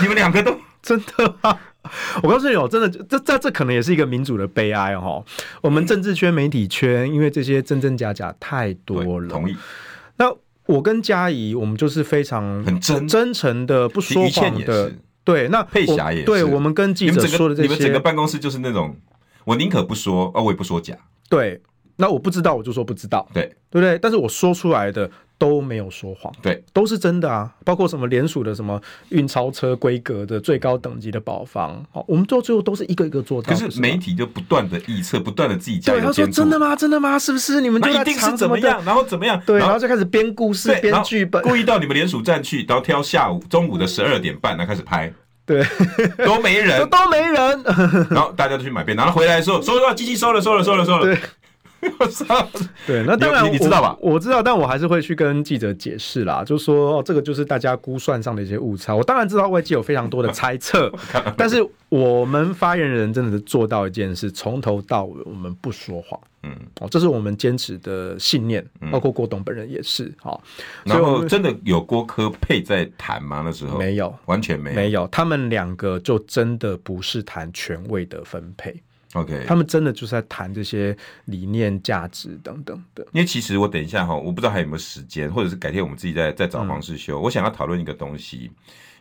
[0.02, 1.60] 你们两个都 真的啊。
[2.24, 5.24] 我告诉你哦，真的，这这这可能也是一个民主的悲哀哦。
[5.62, 9.30] 我们政治圈、媒体圈，因为这些真真假假太多了。
[9.30, 9.56] 同意。
[10.17, 10.34] 那。
[10.67, 14.89] 我跟嘉怡，我们就是非常很真真诚的，不说谎的。
[15.26, 16.26] 对，那佩霞也是。
[16.26, 18.96] 对，我们跟记者说的这些，你们整个办公室就是那种，
[19.44, 20.96] 我宁可不说，啊，我也不说假。
[21.28, 21.62] 对，
[22.02, 23.26] 那我不知道，我就说不知道。
[23.34, 23.98] 对，对不对？
[24.00, 25.10] 但是我说出来的。
[25.42, 27.52] 都没有说谎，对，都是真的啊！
[27.66, 33.52] 包括什么联署的什么运钞车规格的最高等级的保房，好，我们到最后都是一个一个做到。
[33.52, 36.00] 可是媒体就不断的臆测，不断的自己加油。
[36.00, 36.76] 对，他说真的吗？
[36.76, 37.18] 真的吗？
[37.18, 37.60] 是不是？
[37.60, 38.86] 你们就一定是怎么样？
[38.86, 39.42] 然后怎么样？
[39.44, 45.12] 对，然后就开始编故事、编剧本，故意到你们联署站去，然后挑下午、中午的十二点半，然后开始拍。
[45.44, 45.66] 对，
[46.24, 47.64] 都没人， 都没人。
[48.12, 51.18] 然后大家都去买便当，然后回来的时候，收了，机器收了，收了，收了，收了。
[51.82, 51.91] 对。
[52.00, 52.48] 我操！
[52.88, 53.96] 对，那当然你，你知道吧？
[54.00, 58.96] 我知道，但我还是会去跟记者解释啦，就说哦，这个就是大家估算上的一些误差。
[58.96, 60.91] 我当然知道外界有非常多的猜测，
[61.38, 61.58] 但是
[61.89, 66.20] 我们发言人真的是做到一件事，从头到尾我们不说谎。
[66.44, 70.12] 嗯，哦，这是我们坚持的信念，包括郭董本人也是。
[70.17, 70.41] 好，
[70.84, 73.44] 然后真的有郭科配在谈吗？
[73.46, 75.08] 那时候没有，完全没有，没有。
[75.08, 78.82] 他们两个就真的不是谈权位的分配。
[79.13, 80.95] OK，他们真的就是在谈这些
[81.26, 83.06] 理念、价值等等的。
[83.12, 87.19] 因为其实我等一下哈，我不知道还有没有时间，或者是改天我们自己再再找方式修。
[87.19, 88.50] 嗯、我想要讨论一个东西，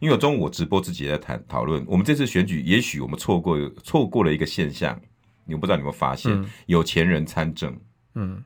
[0.01, 1.85] 因为我中午我直播自己在谈讨论。
[1.87, 5.01] 我们这次选举，也许我们错过错过了一个现象，
[5.45, 7.79] 你不知道你有没有发现，嗯、有钱人参政。
[8.15, 8.43] 嗯，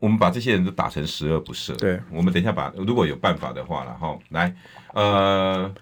[0.00, 1.76] 我们把这些人都打成十恶不赦。
[1.76, 4.52] 对，我们等一下把如果有办法的话了哈，来，
[4.94, 5.72] 呃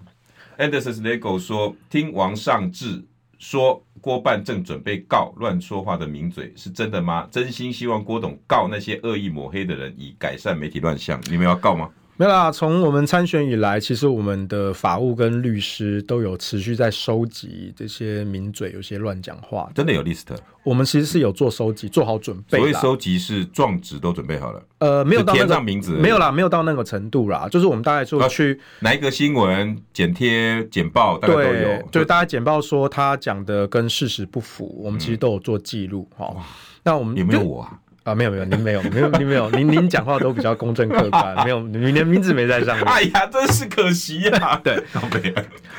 [0.58, 3.02] ，Anderson Lego 说，听王尚志
[3.40, 3.84] 说。
[4.02, 7.28] 郭办正准备告乱说话的名嘴，是真的吗？
[7.30, 11.20] 真心希望郭董告那些恶意抹黑的人，以改善媒体乱象。
[11.30, 11.90] 你们要告吗？
[12.20, 19.70] 没有啦，从我们参选以来，其实我们的法务跟律师都有持续在收集这些名嘴有些乱讲话。
[19.74, 20.26] 真的有 list？
[20.62, 22.58] 我们其实是有做收集，做好准备。
[22.58, 24.62] 所以收集是状纸都准备好了。
[24.80, 27.48] 呃，没有到那个填上名字，没有啦，没有到那个程度啦。
[27.50, 31.46] 就是我们大概就去哪一个新闻剪贴简报，大概都有。
[31.48, 36.06] 对，就是大家简报说他讲的跟事实不符，我们其实都有做记录。
[36.18, 36.42] 哈、嗯，
[36.82, 37.80] 那我们有没有我啊？
[38.10, 42.84] 啊，没有没有，您没有，没有您没有，您您讲话都比较公正客观，没有，您连名字没在上面。
[42.86, 44.60] 哎呀，真是可惜呀、 啊。
[44.64, 44.82] 对，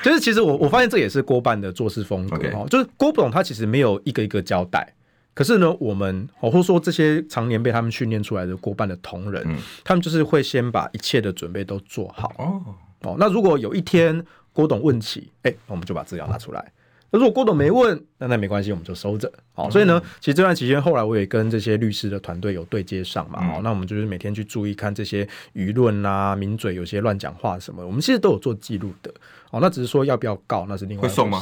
[0.01, 2.67] 就是其实我我发现这也是郭办的做事风格哈，Okay.
[2.69, 4.93] 就是郭董他其实没有一个一个交代，
[5.33, 12.33] 可是呢，我们或者说这些常年被他们训练出来的郭办的同仁，嗯、他们就是会先把一切的准备都做好。
[12.37, 12.61] 哦
[13.01, 14.23] 哦，那如果有一天
[14.53, 16.71] 郭董问起，哎，我们就把资料拿出来。
[17.13, 19.29] 那如果郭董没问，那那没关系，我们就收着。
[19.51, 23.59] 好，所以呢，其实这段期间，后来我也跟这些律师的团队有对接上嘛。
[23.61, 29.13] 那我们就是每天去注意看这些舆论啊、名嘴有些乱讲话什么，我们其实都有做记录的。
[29.49, 31.11] 哦，那只是说要不要告，那是另外一回事。
[31.11, 31.41] 会送吗？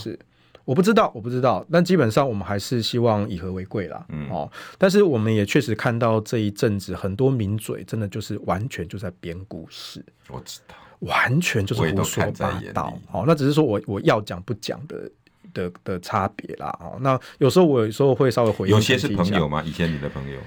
[0.65, 1.63] 我不知道，我不知道。
[1.71, 4.03] 但基本上我们还是希望以和为贵啦。
[4.09, 4.27] 嗯。
[4.31, 10.03] 哦，但是我们也确实看到这一阵子很多名嘴真的就是完全就在编故事。
[10.29, 12.97] 我知道，完全就是胡说八道。
[13.11, 15.07] 哦，那只是说我我要讲不讲的。
[15.53, 19.63] 的的差别啦，哦，那有时候我有时候会稍微回应，有些是朋友吗？
[19.65, 20.39] 以前你的朋友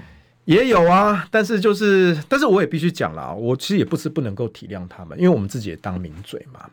[0.45, 6.69] 也有啊，但是就是，但是我也必须讲啦，我其实也不是不能够体谅他们，因为我们自己也当名嘴嘛。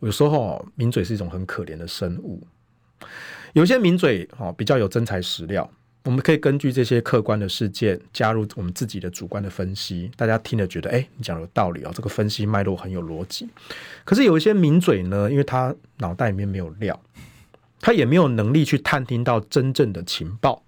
[0.00, 2.40] 有时候名嘴是一种很可怜的生物，
[3.54, 5.68] 有些名嘴哦比较有真材实料，
[6.04, 13.48] 我们可以根据这些客观的事件加入我们自己的主观的分析，大家听了觉得哎，你讲的有道理哦，这个分析脉络很有逻辑。
[14.04, 16.98] 可是有一些名嘴呢，因为他脑袋里面没有料。
[17.80, 20.62] 他也没有能力去探听到真正的情报，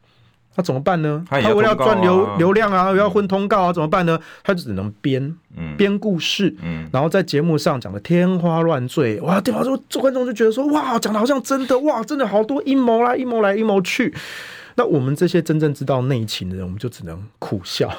[0.56, 1.24] 那怎么办呢？
[1.28, 4.18] 他为了要赚流流量啊，又要混通告啊，怎么办呢？
[4.42, 5.36] 他就只能编
[5.76, 6.54] 编故事，
[6.92, 14.14] 然后在节目上讲的天花乱坠，哇，对方说这观众就觉得说，哇，讲的好像真的，哇，真的好多阴谋啦，阴谋来阴谋去。
[14.76, 17.90] 那我们这些真正知道内情的人，我们就只能苦笑。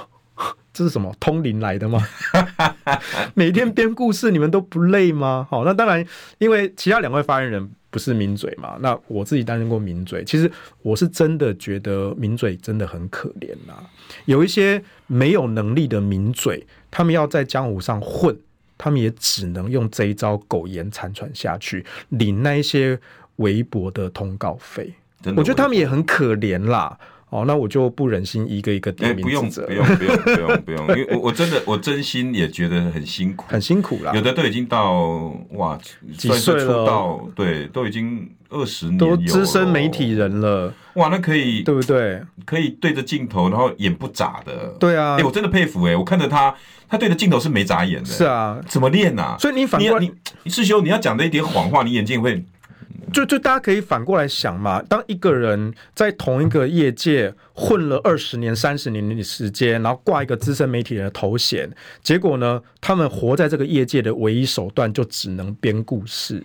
[0.74, 2.02] 这是什么通灵来的吗？
[3.36, 5.46] 每天编故事，你们都不累吗？
[5.50, 6.06] 好，那当然，
[6.38, 8.78] 因为其他两位发言人不是名嘴嘛。
[8.80, 10.50] 那我自己担任过名嘴，其实
[10.82, 13.74] 我是真的觉得名嘴真的很可怜呐。
[14.26, 18.36] 有一些没有能力的名嘴，他们要在江湖上混，
[18.78, 22.98] 他们也只能用这一招苟延残喘下去，领那一些
[23.38, 24.94] 微薄的通告费。
[25.36, 26.98] 我觉得他们也很可怜啦。
[27.32, 29.66] 哦，那我就不忍心一个一个点名指责。
[29.66, 34.12] 不用，不用，不用，不用，不用，因为我我真的我真心也觉得很辛苦，很辛苦啦。
[34.14, 35.80] 有的都已经到哇
[36.18, 37.22] 几岁了？
[37.34, 40.74] 对，都已经二十年，都资深媒体人了。
[40.96, 42.22] 哇，那可以对不对？
[42.44, 44.76] 可以对着镜头，然后眼不眨的。
[44.78, 46.54] 对啊，哎，我真的佩服哎，我看着他，
[46.90, 48.10] 他对着镜头是没眨眼的。
[48.10, 49.38] 是啊，怎么练啊？
[49.40, 50.12] 所以你反过来，
[50.44, 52.44] 你师兄，你要讲的一点谎话，你眼睛会。
[53.14, 61.70] 就就大家可以反过来想嘛，当一个人在同一个业界混了二十年、三十年的时间，然后挂一个资深媒体人的头衔，
[62.02, 66.42] 结果呢，他们活在这个业界的唯一手段就只能编故事。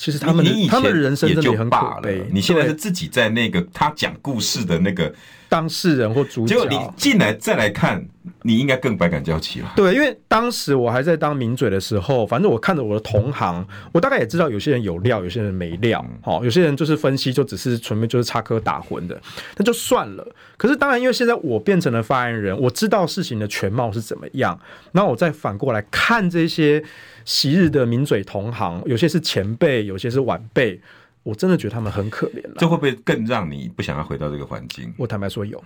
[0.00, 2.24] 其实他们他们人生真的也很可悲。
[2.32, 5.12] 你现在是自己在那个他讲故事的那个
[5.46, 8.02] 当事人或主角，结果你进来再来看，
[8.40, 9.70] 你应该更百感交集了。
[9.76, 16.02] 对，因为当时我还在当名嘴的时候，反正我看着我的同行，我大概也知道有些人有料，有些人没料。
[16.22, 19.20] 好，有些人就是分析就只是纯粹就是插科打诨的，
[19.58, 20.26] 那就算了。
[20.56, 24.58] 可是当然，因为现在我变成了发言人，我知道事情的全貌是怎么样，
[24.92, 26.82] 然后我再反过来看这些。
[27.24, 30.80] 昔日的名嘴同行，有些是前辈，有些是晚辈，
[31.22, 32.42] 我真的觉得他们很可怜。
[32.58, 34.92] 这会不会更让你不想要回到这个环境？
[34.96, 35.62] 我坦白说有，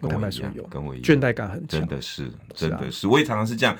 [0.00, 3.76] 我坦白说有，跟我一样，倦怠感很强，真的是，真的是，是啊、我也常常是这样。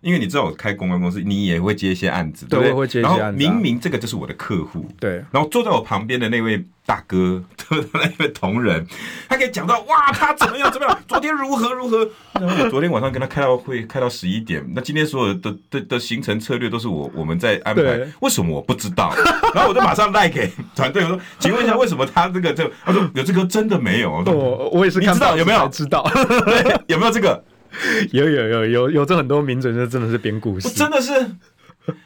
[0.00, 2.72] 因为你知道我开公关公司，你也会接一些案子，对不对？
[2.72, 3.20] 会接一些案子。
[3.20, 5.22] 然后明明这个就是我的客户，对。
[5.30, 8.10] 然后坐在我旁边的那位大哥，对不对？
[8.18, 8.86] 那位同仁，
[9.28, 12.08] 他可以讲到哇，他怎么样怎么样， 昨天如何如何。
[12.32, 14.64] 然后我昨天晚上跟他开到会，开到十一点。
[14.74, 19.12] 那今天所有的的的，的行程策略都是我我们在安排，为什么我不知道？
[19.54, 22.70] 然后我就马上赖给团队，我说，请问一下，为什么他这个这？
[22.84, 24.10] 他说有这个真的没有。
[24.26, 25.68] 我我也是，你知道有没有？
[25.68, 26.02] 知道，
[26.46, 27.44] 对，有没有这个？
[28.12, 31.12] 有有有有有这很多名嘴，就真的是编故事，真的是。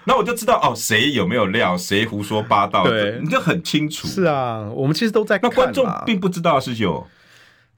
[0.04, 4.06] 那我就知道哦，谁有没有料，谁胡说八道，对，你就很清楚。
[4.06, 5.50] 是啊，我们其实都在看。
[5.50, 7.06] 那观众并不知道是有。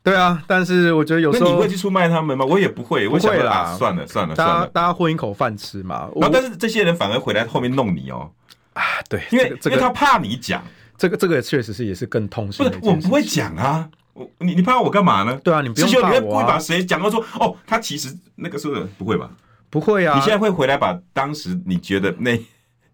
[0.05, 2.45] 对啊，但是我觉得有时候你会去出卖他们吗？
[2.45, 3.53] 我也不会，不会啦。
[3.53, 6.09] 啊、算了算了，算了，大家混一口饭吃嘛。
[6.15, 8.31] 然后但是这些人反而回来后面弄你哦。
[8.75, 10.63] 啊，对，因为、这个、因为他怕你讲，
[10.97, 12.65] 这个这个确实是也是更痛心。
[12.65, 13.89] 不是，我不会讲啊。
[14.17, 15.39] 我你你怕我干嘛呢？
[15.45, 16.11] 对啊，你不用怕我、啊。
[16.11, 19.31] 你会故意把谁讲到说哦，他其实那个时候不会吧？
[19.69, 20.15] 不会啊。
[20.17, 22.41] 你现在会回来把当时你觉得那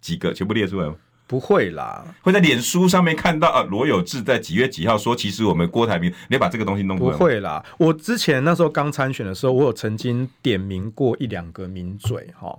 [0.00, 0.96] 几个全部列出来吗？
[1.32, 6.98] 不会啦，会在脸书上面看到啊，罗有志在几月几号说，其实我们郭台铭，你把这个东西弄。
[6.98, 12.54] 不会啦，我之前那时候刚参选的时候，我有曾经点名过一两个名嘴哈。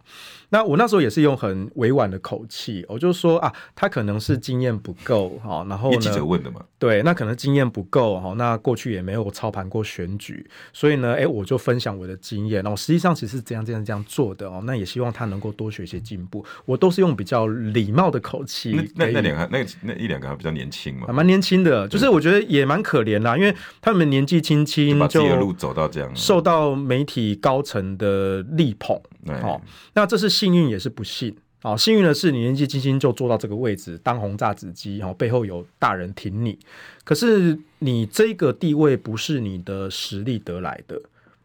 [0.50, 18.63] 那我那时候也是用很委婉的口气，我就说啊，他可能是经验不够哈，然后呢，记者问的嘛，对，那可能经验不够哈，那过去也没有操盘过选举，所以呢，哎，我就分享我的经验，然后实际上其实是这样这样这样做的哦，那也希望他能够多学一些进步，我都是用比较礼貌的口气。
[18.72, 29.00] 那那两个那那一两个还比较年轻嘛，还蛮年轻的，就是我觉得也蛮可怜啦，因为他们年纪轻轻就把自己的路走到这样，受到媒体高层的力捧。
[29.42, 29.62] 好，
[29.94, 31.36] 那这是幸运也是不幸。
[31.62, 36.60] 哦，幸运的是你年纪轻轻就坐到这个位置当红炸子鸡，然后背后有大人挺你。
[37.06, 41.02] 可是你这个地位不是你的实力得来的，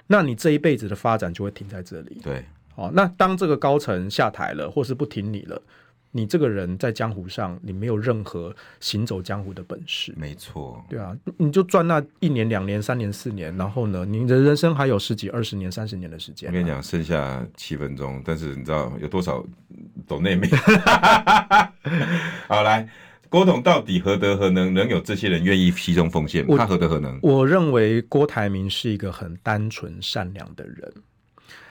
[0.09, 2.21] 那你这一辈子的发展就会停在这里。
[2.21, 2.45] 对，
[2.75, 5.62] 好，那当这个高层下台了，或是不挺你了。
[6.11, 10.13] 你这个人在江湖上，你没有任何行走江湖的本事。
[10.17, 16.49] 没错，对啊，你就赚那一年、两年、三年、四年，然后呢，你的人生还有十几、二十年、三十年的时间。
[16.49, 19.45] 我跟你讲，剩下七分钟，但是你知道有多少
[20.07, 20.49] 懂内没？
[22.49, 22.89] 好，来，
[23.29, 26.47] 郭董到底何德何能，能有这些人愿意牺牲奉献？
[26.57, 27.19] 他何德何能？
[27.23, 30.93] 我认为郭台铭是一个很单纯善良的人。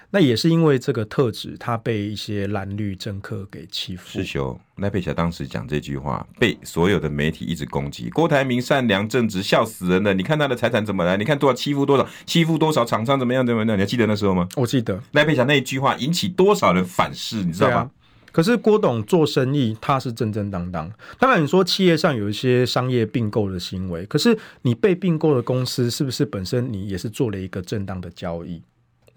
[0.09, 4.07] 那也是因为这个特质，他被一些蓝绿政客给欺负。
[4.07, 8.09] 师兄，赖佩霞当时讲这句话，被所有的媒体一直攻击。
[8.11, 10.13] 郭台铭善良正直，笑死人了！
[10.13, 11.17] 你看他的财产怎么来？
[11.17, 13.77] 你看多少欺负多少，欺负多少厂商怎么样怎么样？
[13.77, 14.47] 你还记得那时候吗？
[14.55, 17.91] 我记得赖佩霞那一句话引起多少人反噬，你知道吗？
[18.31, 20.89] 可是郭董做生意，他是正正当当。
[21.19, 28.61] 当然，你说企业上有一些商业并购的行为，可是你被并购的公司，是不是本身你也是做了一个正当的交易？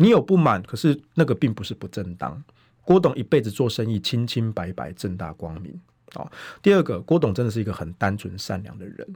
[0.01, 2.42] 你有不满，可是那个并不是不正当。
[2.82, 5.78] 郭董一辈子做生意，清清白白，正大光明。
[6.14, 6.26] 哦，
[6.62, 9.07] 第二个，郭董真的是一个很单纯善良的人。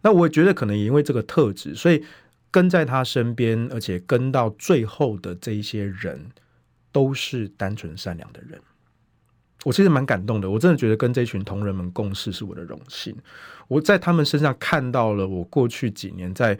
[0.00, 2.02] 那我觉得，可能也因为这个特质，所以
[2.50, 6.30] 跟在他身边，而且跟到最后的这一些人，
[6.90, 8.58] 都是单纯善良的人。
[9.64, 13.14] 我其实蛮感动的，我真的觉得跟这群同仁们共事是我的荣幸。
[13.68, 16.58] 我在他们身上看到了我过去几年在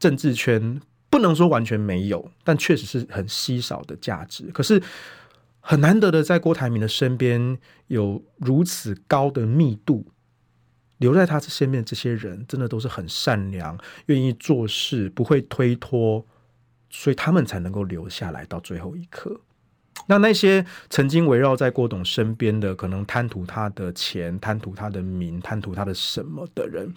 [0.00, 0.80] 政治圈。
[1.14, 4.50] 不能说完全没有，但确实是很稀少的价值。
[4.52, 4.82] 可是
[5.60, 7.56] 很难得的，在郭台铭的身边
[7.86, 10.08] 有如此高的密度，
[10.98, 16.26] 留在他身边这些人，真的都是很善良、愿意做事、不会推脱，
[16.90, 19.40] 所以他们才能够留下来到最后一刻。
[20.08, 26.92] 那那些曾经围绕在郭董身边的，可能贪图他的钱、贪图他的名、贪图他的什么的人，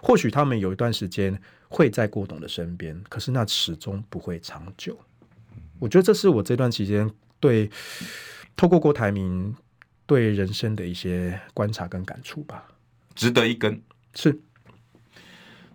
[0.00, 1.42] 或许他们有一段时间。
[1.68, 4.98] 会在郭董的身边，可是那始终不会长久。
[5.78, 7.70] 我觉得这是我这段期间对
[8.56, 9.54] 透过郭台铭
[10.06, 12.66] 对人生的一些观察跟感触吧。
[13.14, 13.80] 值得一根
[14.14, 14.40] 是。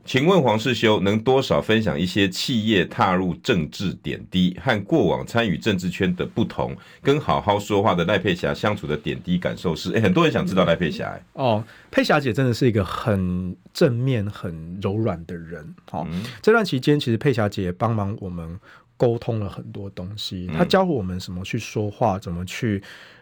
[0.03, 9.93] 请问黄世修能多少分享一些企业踏入政治点滴和过往参与政治圈的不同，跟好好说话的赖佩霞相处的点滴感受是？
[9.93, 11.23] 哎，很多人想知道赖佩霞、欸。
[11.33, 15.63] 哦，佩霞姐真的是一个很正面、很柔软的人。
[15.91, 18.59] 哦，嗯、这段期间其实佩霞姐也帮忙我们
[18.97, 22.81] 沟通了很多东西，她教我们什么去说话，怎么去。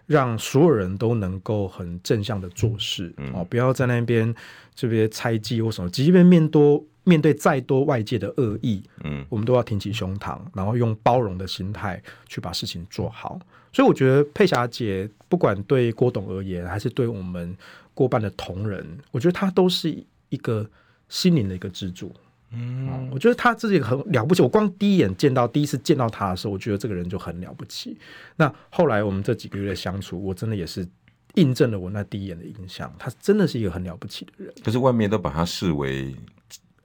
[0.10, 4.34] 让所有人都能够很正向的做事，嗯、哦，不要在那边
[4.74, 13.40] 这边猜忌或什么，即便面多面对再多外界的恶意，嗯，我们都要挺起胸膛，然后用包容的心态去把事情做好。
[13.72, 17.56] 所以我觉得佩霞姐不管对郭董而言，还是对我们
[17.94, 19.96] 过半的同仁，我觉得她都是
[20.30, 20.68] 一个
[21.08, 22.12] 心灵的一个支柱。
[22.52, 24.42] 嗯，我觉得他自己很了不起。
[24.42, 27.98] 我光第一眼见到，第一次见到他的时候，我觉得这个人就很了不起。
[28.36, 30.88] 那后来我们这几个月的相处，我真的也是
[31.36, 32.94] 印证了我那第一眼的印象。
[32.98, 34.54] 他真的是一个很了不起的人。
[34.64, 36.16] 可是外面都把他视为。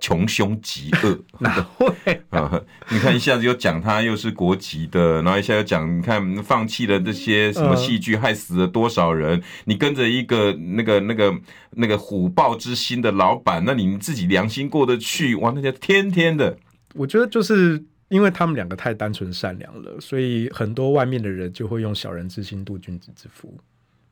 [0.05, 1.89] 穷凶极恶， 哪会
[2.29, 2.61] 啊？
[2.91, 9.43] 你看一下子又讲他又是国籍的，然后一下又讲，你看放弃了这些什么戏剧，害死了多少人？
[9.65, 11.35] 你跟着一个那个那个
[11.71, 15.35] 那个虎豹之心的老板，那你自己良心过得去？
[15.37, 16.59] 哇，那些天天的，
[16.93, 23.57] 我觉得就是因为他们两个太单纯善良了，所以很多外面的人就会用小人之心度君子之腹。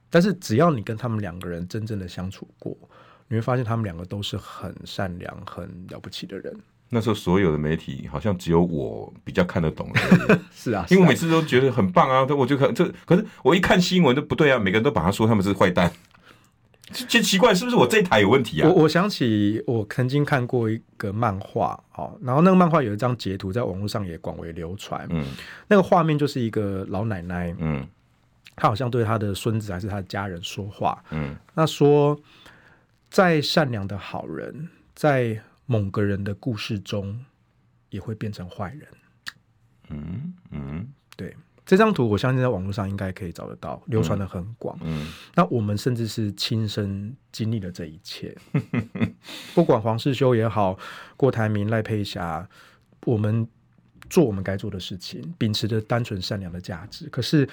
[0.08, 2.74] 但是只要你跟他们两个人真正的相处过。
[3.28, 6.54] 你会发现他们两个都是很善良、很了不起的人。
[6.94, 9.90] 那时候所有的媒体好像只有我比较看得懂。
[10.52, 15.90] 是啊，因为我每次都觉得很棒啊，我就看这，可是我一看新闻都不对啊，每个人都把他说他们是坏蛋。
[16.90, 18.68] 其实奇怪，是不是我这一台有问题啊？
[18.68, 25.06] 我我想起我曾经看过一个漫画，哦，然后那个漫画有一张截图在网络上也广为流传。
[25.08, 25.24] 嗯，
[25.68, 27.86] 那个画面就是一个老奶奶，嗯，
[28.54, 32.20] 她好像对她的孙子还是她的家人说话，嗯，那说。
[33.12, 37.22] 再善良的好人，在某个人的故事中，
[37.90, 38.88] 也会变成坏人。
[39.90, 41.36] 嗯嗯，对，
[41.66, 44.78] 这张图我相信在网络上应该可以找得到，流传的很广。
[44.80, 48.34] 嗯，嗯，那我们甚至是亲身经历了这一切。
[49.54, 50.78] 不管黄世修也好，
[51.14, 52.48] 郭台铭、赖佩霞，
[53.04, 53.46] 我们
[54.08, 57.10] 做我们该做的事情，秉持着单纯善良的价值。
[57.10, 57.46] 可是，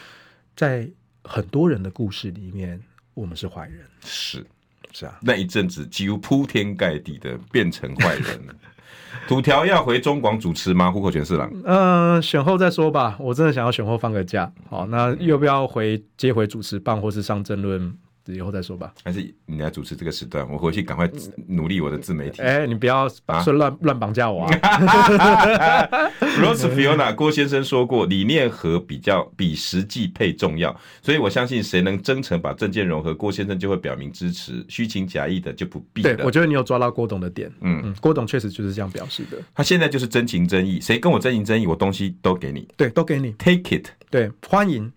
[0.56, 0.90] 在
[1.26, 2.82] 很多人的故事里面，
[3.14, 3.86] 我们是坏人。
[4.00, 4.46] 是。
[4.92, 8.54] 是啊，那一阵子几乎铺天盖地的变成坏人了。
[9.28, 10.92] 土条要回中广主持吗？
[10.92, 11.50] 户口全是郎。
[11.64, 13.16] 嗯、呃，选后再说吧。
[13.20, 14.52] 我真的想要选后放个假。
[14.70, 17.94] 好，那要不要回接回主持棒，或是上争论？
[18.36, 18.94] 以后再说吧。
[19.04, 21.10] 还是你来主持这个时段，我回去赶快
[21.48, 22.42] 努力我的自媒体。
[22.42, 23.08] 哎、欸，你不要
[23.44, 24.52] 说乱乱绑架我啊！
[26.40, 36.16] Rose Fiona 郭先生说过，理念和比较比实际配重要，所以我相信谁能真诚把政见融合，郭先生就会表明支持，虚情假意的就不必了。
[36.16, 37.52] 对，我觉得你有抓到郭董的点。
[37.62, 39.38] 嗯嗯，郭董确实就是这样表示的。
[39.54, 42.68] 他现在就是真情真意，谁跟我真情真意，我东西都给你。
[42.78, 43.88] 对，都给你，Take it。
[44.10, 44.92] 对，欢迎。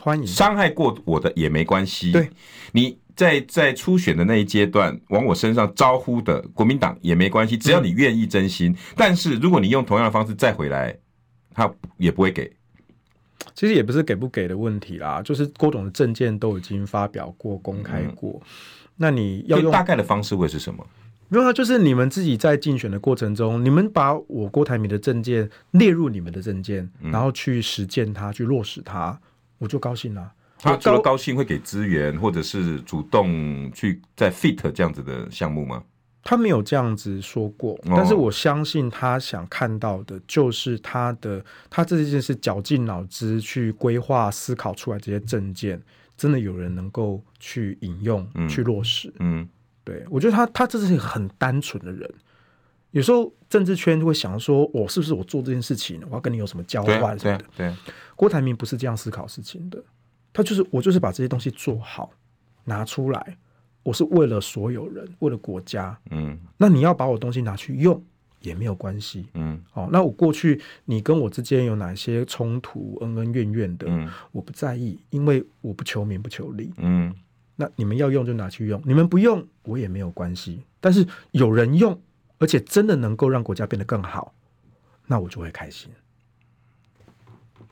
[0.00, 2.12] 欢迎，伤害过我的也没关系。
[2.12, 2.30] 对，
[2.72, 8.72] 你在在初选的那一阶段往我身上招呼的国民党也没关系，只要你愿意真心。
[8.72, 8.76] 嗯。
[8.96, 10.96] 但是如果你用同样的方式再回来，
[11.52, 12.50] 他也不会给。
[13.54, 18.40] 其实也不是给不给的问题啦，就是郭董的证件都已经发表过、公开过。
[18.42, 18.48] 嗯。
[18.96, 20.86] 那你要用大概的方式会是什么？
[21.28, 29.20] 没有啊，就是你们自己在竞选的过程中，你们把我郭台铭的证件列入你们的证件，然后去实践它，去落实它。
[29.58, 30.32] 我就高兴了。
[30.60, 35.82] 他除了高兴，会给资源，或者是主动去在 fit 这样子的项目吗？
[36.24, 45.80] 他没有这样子说过，但是我相信他想看到的就是他的，他这件事绞尽脑汁去规划、思考出来这些证件，
[46.16, 49.14] 真的有人能够去引用、嗯、去落实。
[49.20, 49.48] 嗯，
[49.84, 52.12] 对，我觉得他他这是一个很单纯的人。
[52.92, 57.44] 有时候政治圈就会想说，我、哦、是不是我做这件事情，我要跟你有什么交换什么的？
[57.54, 57.74] 对，对，
[58.16, 59.78] 郭台铭不是这样思考事情的，
[60.32, 62.10] 他就是我就是把这些东西做好，
[62.64, 63.36] 拿出来，
[63.82, 65.98] 我是为了所有人，为了国家。
[66.10, 68.02] 嗯，那你要把我东西拿去用
[68.40, 69.28] 也没有关系。
[69.34, 76.72] 嗯，哦，那我过去你跟我之间有哪些冲突，恩恩怨怨的，嗯，我不在意，因为我不求名不求利。
[76.78, 77.14] 嗯，
[77.54, 82.00] 那你们要用就拿去用，你们不用我也没有关系，但是有人用。
[82.38, 84.32] 而且真的能够让国家变得更好，
[85.06, 85.90] 那我就会开心。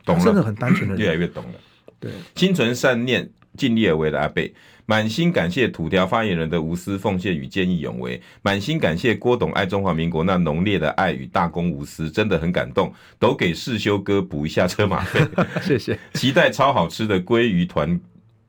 [0.05, 1.55] 懂了，真的很单纯的人，越来越懂了。
[1.99, 4.53] 对，心存善念、尽力而为的阿贝，
[4.85, 12.93] 满心感谢土条发言人的无私奉献与见义勇为，满心感谢郭董爱中华民国那浓烈的爱与大公无私，真的很感动。
[13.19, 15.21] 都给世修哥补一下车马费，
[15.63, 15.99] 谢谢。
[16.15, 18.01] 期待超好吃的鲑鱼团、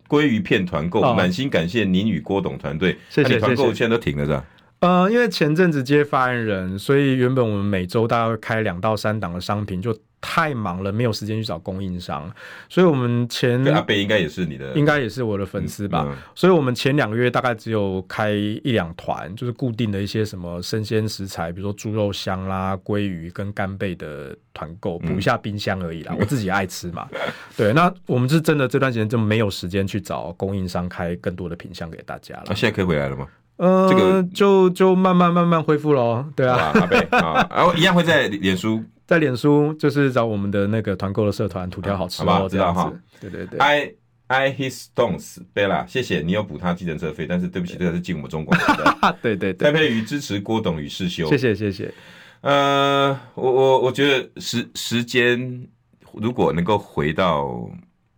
[0.08, 2.98] 鲑鱼片团购，满、哦、心感谢您与郭董团队。
[3.10, 3.40] 谢谢。
[3.40, 4.46] 团购现在都停了是吧？
[4.80, 12.32] 呃，因为前阵子接发言人，所以原本我们每周大概会开两到三档的商品，就太忙了，没有时间去找供应商。
[12.70, 16.18] 所以我们前阿贝应该也是你的，应该也是我的粉丝吧、嗯嗯。
[16.36, 26.14] 所以我们前两个月大概只有开一两团，就是固定的一些什么生鲜食材，比如说猪肉香啦、鲑鱼跟干贝的团购，补一下冰箱而已啦。
[26.14, 27.08] 嗯、 我自己爱吃嘛。
[27.56, 32.44] 对，那我们是真的这段时间就没有时间去找供应商开更多的品相给大家了。
[32.46, 33.28] 那、啊、现在可以回来了吗？
[33.58, 42.48] 呃，这个就就慢慢慢慢恢复喽，对啊，阿贝啊，然后一样会在脸书， 在脸书就是找我们的那个团购的社团，土条好吃，好不好？
[42.48, 43.60] 知道哈，对对对。
[43.60, 43.94] I
[44.28, 49.16] I his stones Bella，谢谢你有补他计程车费，但是对不起，这个是进我们中国的。
[49.22, 49.54] 对 对？
[49.54, 51.94] 对，蔡佩瑜支持郭董与世修，谢谢谢谢。
[52.42, 55.68] 呃，我我我觉得时时间
[56.14, 57.68] 如果能够回到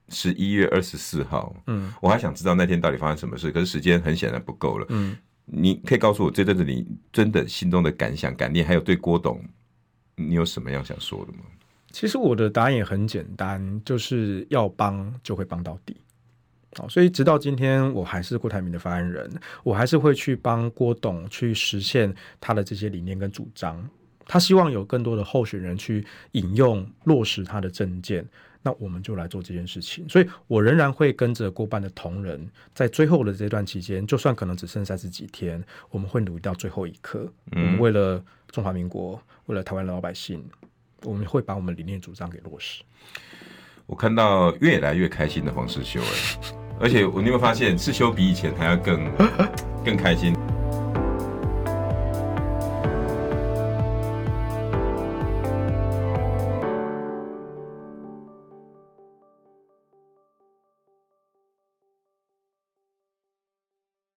[0.09, 5.15] 十一月二十四号，嗯，我还想知道那天到底发生什么事，可是时间很显然不够了，嗯，
[5.51, 9.43] 你可以告诉我这阵子你真的心中的感想、感念，还有对郭董，
[10.15, 11.39] 你有什么样想说的吗？
[11.91, 15.97] 其实我的答案也很简单，就是要帮就会帮到底。
[16.77, 19.27] 好，所以直到今天，我还是郭台铭的发言人，
[19.63, 23.89] 我还是会去帮郭董去实现他的这些理念跟主张。
[24.27, 28.23] 他希望有更多的候选人去引用落实他的政见，
[28.61, 30.07] 那我们就来做这件事情。
[30.09, 37.31] 所以我仍然会跟着过半的同仁，在最后的这段期间，就算可能只剩三十几天，我们会努力到最后一刻。
[37.51, 40.43] 嗯，为了中华民国，为了台湾的老百姓。
[41.03, 42.83] 我们会把我们理念主张给落实。
[43.85, 49.09] 我看到越来越开心的黄世修，哎，而且我你有没有发现世修比以前还要更
[49.85, 50.35] 更开心？